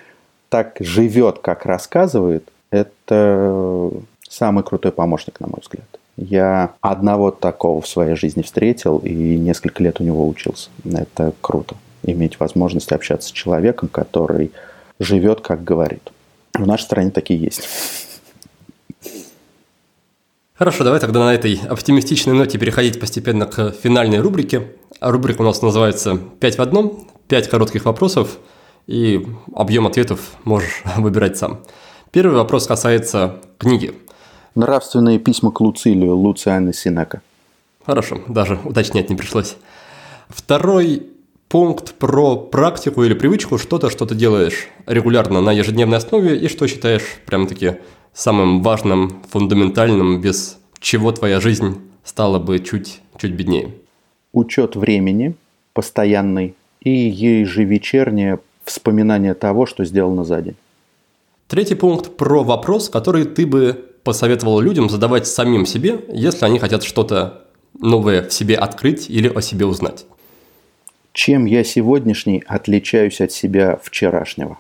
[0.50, 3.92] так живет, как рассказывает, это
[4.28, 5.88] самый крутой помощник, на мой взгляд.
[6.18, 10.70] Я одного такого в своей жизни встретил и несколько лет у него учился.
[10.84, 11.76] Это круто
[12.12, 14.52] иметь возможность общаться с человеком, который
[15.00, 16.12] живет, как говорит.
[16.54, 17.68] В нашей стране такие есть.
[20.58, 24.72] Хорошо, давай тогда на этой оптимистичной ноте переходить постепенно к финальной рубрике.
[25.02, 28.38] А рубрика у нас называется «Пять в одном», пять коротких вопросов,
[28.88, 31.60] и объем ответов можешь выбирать сам.
[32.12, 33.94] Первый вопрос касается книги.
[34.56, 37.22] Нравственные письма к Луцилию Луциана Синека.
[37.86, 39.58] Хорошо, даже уточнять не пришлось.
[40.30, 41.06] Второй
[41.48, 46.68] пункт про практику или привычку, что-то, что ты делаешь регулярно на ежедневной основе и что
[46.68, 47.78] считаешь прям-таки
[48.14, 53.74] самым важным, фундаментальным, без чего твоя жизнь стала бы чуть, чуть беднее.
[54.34, 55.36] Учет времени
[55.74, 60.56] постоянный и ежевечернее вспоминание того, что сделано за день.
[61.48, 66.84] Третий пункт про вопрос, который ты бы посоветовал людям задавать самим себе, если они хотят
[66.84, 67.46] что-то
[67.80, 70.06] новое в себе открыть или о себе узнать.
[71.16, 74.60] Чем я сегодняшний отличаюсь от себя вчерашнего?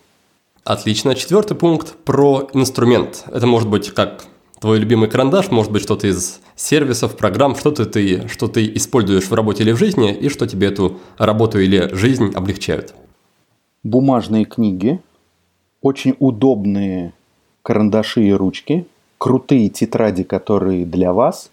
[0.63, 1.13] Отлично.
[1.13, 3.25] Четвертый пункт про инструмент.
[3.29, 4.23] Это может быть как
[4.61, 9.33] твой любимый карандаш, может быть что-то из сервисов, программ, что-то ты, что ты используешь в
[9.33, 12.95] работе или в жизни, и что тебе эту работу или жизнь облегчают.
[13.83, 15.01] Бумажные книги,
[15.81, 17.11] очень удобные
[17.63, 18.87] карандаши и ручки,
[19.17, 21.51] крутые тетради, которые для вас,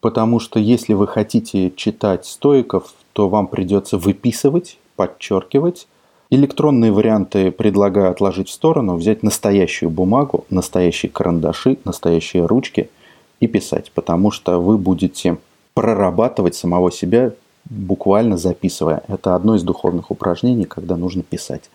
[0.00, 5.86] потому что если вы хотите читать стоиков, то вам придется выписывать, подчеркивать.
[6.30, 12.88] Электронные варианты предлагаю отложить в сторону, взять настоящую бумагу, настоящие карандаши, настоящие ручки
[13.40, 15.36] и писать, потому что вы будете
[15.74, 17.32] прорабатывать самого себя,
[17.64, 19.02] буквально записывая.
[19.08, 21.70] Это одно из духовных упражнений, когда нужно писать.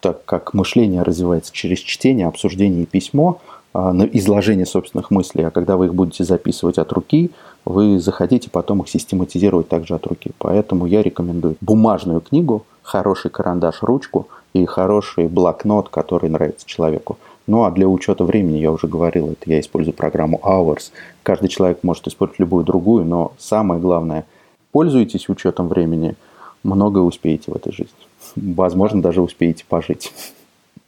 [0.00, 3.40] Так как мышление развивается через чтение, обсуждение и письмо,
[3.72, 7.30] а, изложение собственных мыслей, а когда вы их будете записывать от руки,
[7.64, 10.32] вы захотите потом их систематизировать также от руки.
[10.38, 17.18] Поэтому я рекомендую бумажную книгу, хороший карандаш, ручку и хороший блокнот, который нравится человеку.
[17.46, 20.92] Ну а для учета времени, я уже говорил, это я использую программу Hours.
[21.22, 24.24] Каждый человек может использовать любую другую, но самое главное,
[24.72, 26.14] пользуйтесь учетом времени,
[26.62, 27.94] многое успеете в этой жизни.
[28.36, 30.12] Возможно, даже успеете пожить.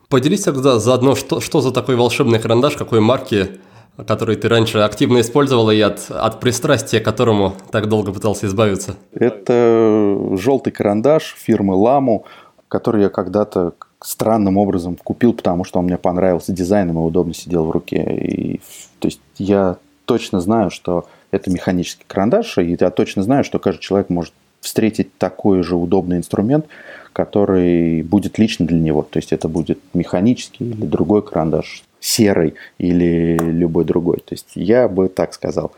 [0.09, 3.59] Поделись тогда заодно, что, что за такой волшебный карандаш, какой марки,
[3.97, 8.97] который ты раньше активно использовал и от, от пристрастия, к которому так долго пытался избавиться?
[9.13, 12.25] Это желтый карандаш фирмы Ламу,
[12.69, 17.65] который я когда-то странным образом купил, потому что он мне понравился дизайном и удобно сидел
[17.65, 18.03] в руке.
[18.03, 18.61] И,
[18.99, 23.81] то есть я точно знаю, что это механический карандаш, и я точно знаю, что каждый
[23.81, 26.67] человек может встретить такой же удобный инструмент,
[27.13, 29.03] который будет лично для него.
[29.03, 34.19] То есть это будет механический или другой карандаш, серый или любой другой.
[34.19, 35.73] То есть я бы так сказал.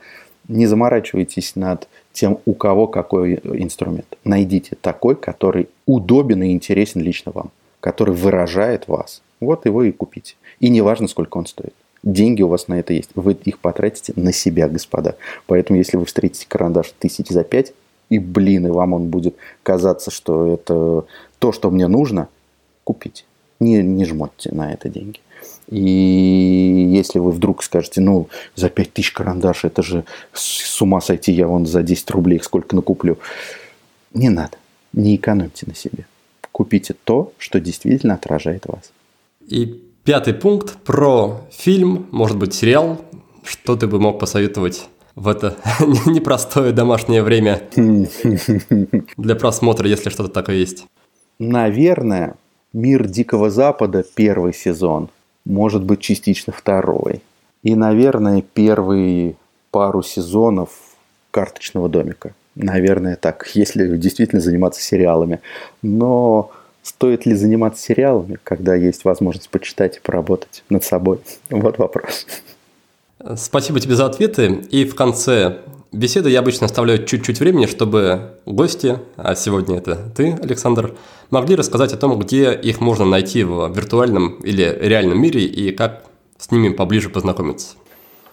[0.49, 4.19] Не заморачивайтесь над тем, у кого какой инструмент.
[4.25, 9.23] Найдите такой, который удобен и интересен лично вам, который выражает вас.
[9.41, 10.35] Вот его и купите.
[10.61, 11.75] И не важно, сколько он стоит.
[12.03, 13.11] Деньги у вас на это есть.
[13.15, 15.17] Вы их потратите на себя, господа.
[15.47, 17.73] Поэтому, если вы встретите карандаш тысяч за пять,
[18.11, 21.07] и, блин, и вам он будет казаться, что это
[21.39, 22.29] то, что мне нужно,
[22.85, 23.25] купить.
[23.61, 25.21] Не, не жмотьте на это деньги.
[25.71, 31.33] И если вы вдруг скажете, ну, за 5 тысяч карандаш, это же с ума сойти,
[31.33, 33.19] я вон за 10 рублей их сколько накуплю.
[34.13, 34.57] Не надо,
[34.93, 36.07] не экономьте на себе.
[36.53, 38.93] Купите то, что действительно отражает вас.
[39.47, 43.01] И пятый пункт про фильм, может быть, сериал.
[43.43, 45.57] Что ты бы мог посоветовать в это
[46.07, 47.63] непростое домашнее время
[49.17, 50.87] для просмотра, если что-то такое есть?
[51.39, 52.37] Наверное,
[52.73, 55.09] «Мир Дикого Запада» первый сезон,
[55.45, 57.23] может быть, частично второй.
[57.63, 59.37] И, наверное, первые
[59.71, 60.71] пару сезонов
[61.31, 62.35] «Карточного домика».
[62.55, 65.41] Наверное, так, если действительно заниматься сериалами.
[65.83, 66.51] Но
[66.83, 71.21] стоит ли заниматься сериалами, когда есть возможность почитать и поработать над собой?
[71.51, 72.27] Вот вопрос.
[73.37, 74.47] Спасибо тебе за ответы.
[74.71, 75.59] И в конце
[75.95, 80.95] беседы я обычно оставляю чуть-чуть времени, чтобы гости, а сегодня это ты, Александр,
[81.31, 86.05] могли рассказать о том, где их можно найти в виртуальном или реальном мире и как
[86.39, 87.77] с ними поближе познакомиться.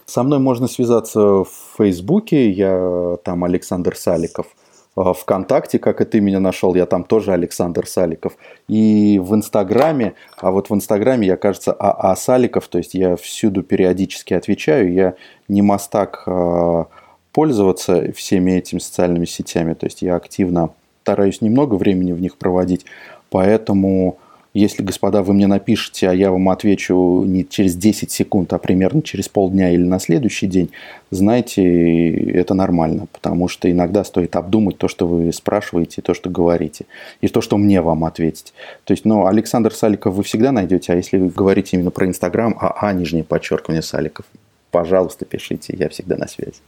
[0.06, 4.48] Со мной можно связаться в Фейсбуке, я там Александр Саликов–
[4.96, 8.34] а, ВКонтакте, как и ты меня нашел, я там тоже Александр Саликов.
[8.68, 13.64] И в Инстаграме, а вот в Инстаграме я, кажется, АА Саликов, то есть я всюду
[13.64, 15.16] периодически отвечаю, я
[15.48, 16.88] не мастак а,
[17.32, 20.70] пользоваться всеми этими социальными сетями, то есть я активно
[21.04, 22.86] стараюсь немного времени в них проводить,
[23.30, 24.18] поэтому
[24.54, 29.02] если, господа, вы мне напишете, а я вам отвечу не через 10 секунд, а примерно
[29.02, 30.72] через полдня или на следующий день,
[31.10, 36.86] знаете, это нормально, потому что иногда стоит обдумать то, что вы спрашиваете, то, что говорите,
[37.22, 38.54] и то, что мне вам ответить.
[38.84, 42.54] То есть, ну, Александр Саликов вы всегда найдете, а если вы говорите именно про Инстаграм,
[42.60, 44.26] а, а, нижнее подчеркивание Саликов,
[44.70, 46.60] пожалуйста, пишите, я всегда на связи.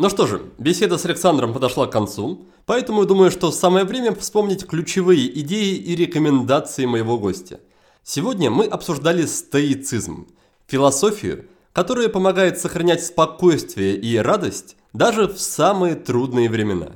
[0.00, 4.66] Ну что же, беседа с Александром подошла к концу, поэтому думаю, что самое время вспомнить
[4.66, 7.60] ключевые идеи и рекомендации моего гостя.
[8.02, 10.26] Сегодня мы обсуждали стоицизм,
[10.66, 11.44] философию,
[11.74, 16.92] которая помогает сохранять спокойствие и радость даже в самые трудные времена.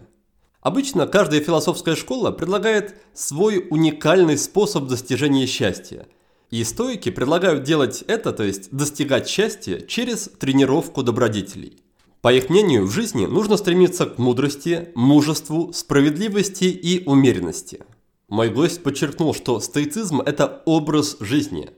[0.62, 6.08] Обычно каждая философская школа предлагает свой уникальный способ достижения счастья.
[6.48, 11.83] И стойки предлагают делать это, то есть достигать счастья, через тренировку добродетелей.
[12.24, 17.80] По их мнению, в жизни нужно стремиться к мудрости, мужеству, справедливости и умеренности.
[18.28, 21.68] Мой гость подчеркнул, что стоицизм– это образ жизни.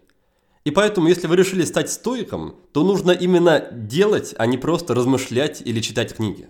[0.64, 5.62] И поэтому, если вы решили стать стоиком, то нужно именно делать, а не просто размышлять
[5.62, 6.46] или читать книги.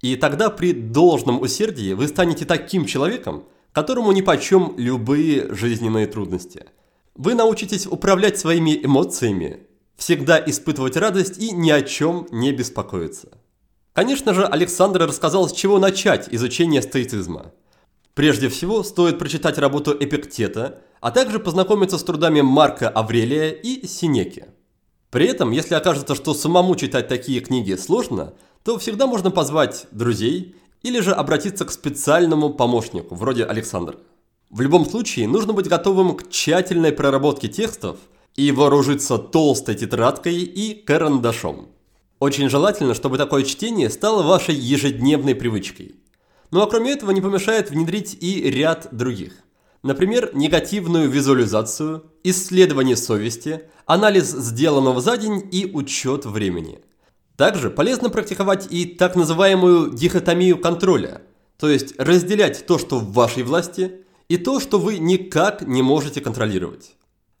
[0.00, 6.64] И тогда при должном усердии вы станете таким человеком, которому нипочем любые жизненные трудности.
[7.14, 9.66] Вы научитесь управлять своими эмоциями,
[9.96, 13.28] всегда испытывать радость и ни о чем не беспокоиться.
[13.92, 17.52] Конечно же, Александр рассказал, с чего начать изучение стоицизма.
[18.14, 24.46] Прежде всего, стоит прочитать работу Эпиктета, а также познакомиться с трудами Марка Аврелия и Синеки.
[25.10, 28.34] При этом, если окажется, что самому читать такие книги сложно,
[28.64, 33.96] то всегда можно позвать друзей или же обратиться к специальному помощнику, вроде Александра.
[34.50, 37.98] В любом случае, нужно быть готовым к тщательной проработке текстов
[38.36, 41.68] и вооружиться толстой тетрадкой и карандашом.
[42.18, 45.96] Очень желательно, чтобы такое чтение стало вашей ежедневной привычкой.
[46.50, 49.32] Ну а кроме этого не помешает внедрить и ряд других.
[49.82, 56.80] Например, негативную визуализацию, исследование совести, анализ сделанного за день и учет времени.
[57.36, 61.22] Также полезно практиковать и так называемую дихотомию контроля,
[61.58, 66.20] то есть разделять то, что в вашей власти, и то, что вы никак не можете
[66.20, 66.94] контролировать.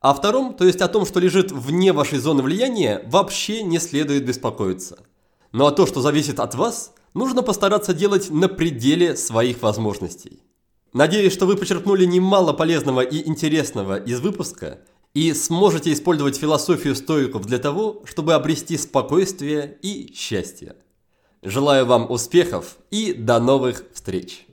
[0.04, 4.26] О втором, то есть о том, что лежит вне вашей зоны влияния, вообще не следует
[4.26, 4.98] беспокоиться.
[5.52, 10.42] Ну а то, что зависит от вас, нужно постараться делать на пределе своих возможностей.
[10.92, 14.80] Надеюсь, что вы почерпнули немало полезного и интересного из выпуска
[15.14, 20.76] и сможете использовать философию стоиков для того, чтобы обрести спокойствие и счастье.
[21.42, 24.46] Желаю вам успехов и до новых встреч!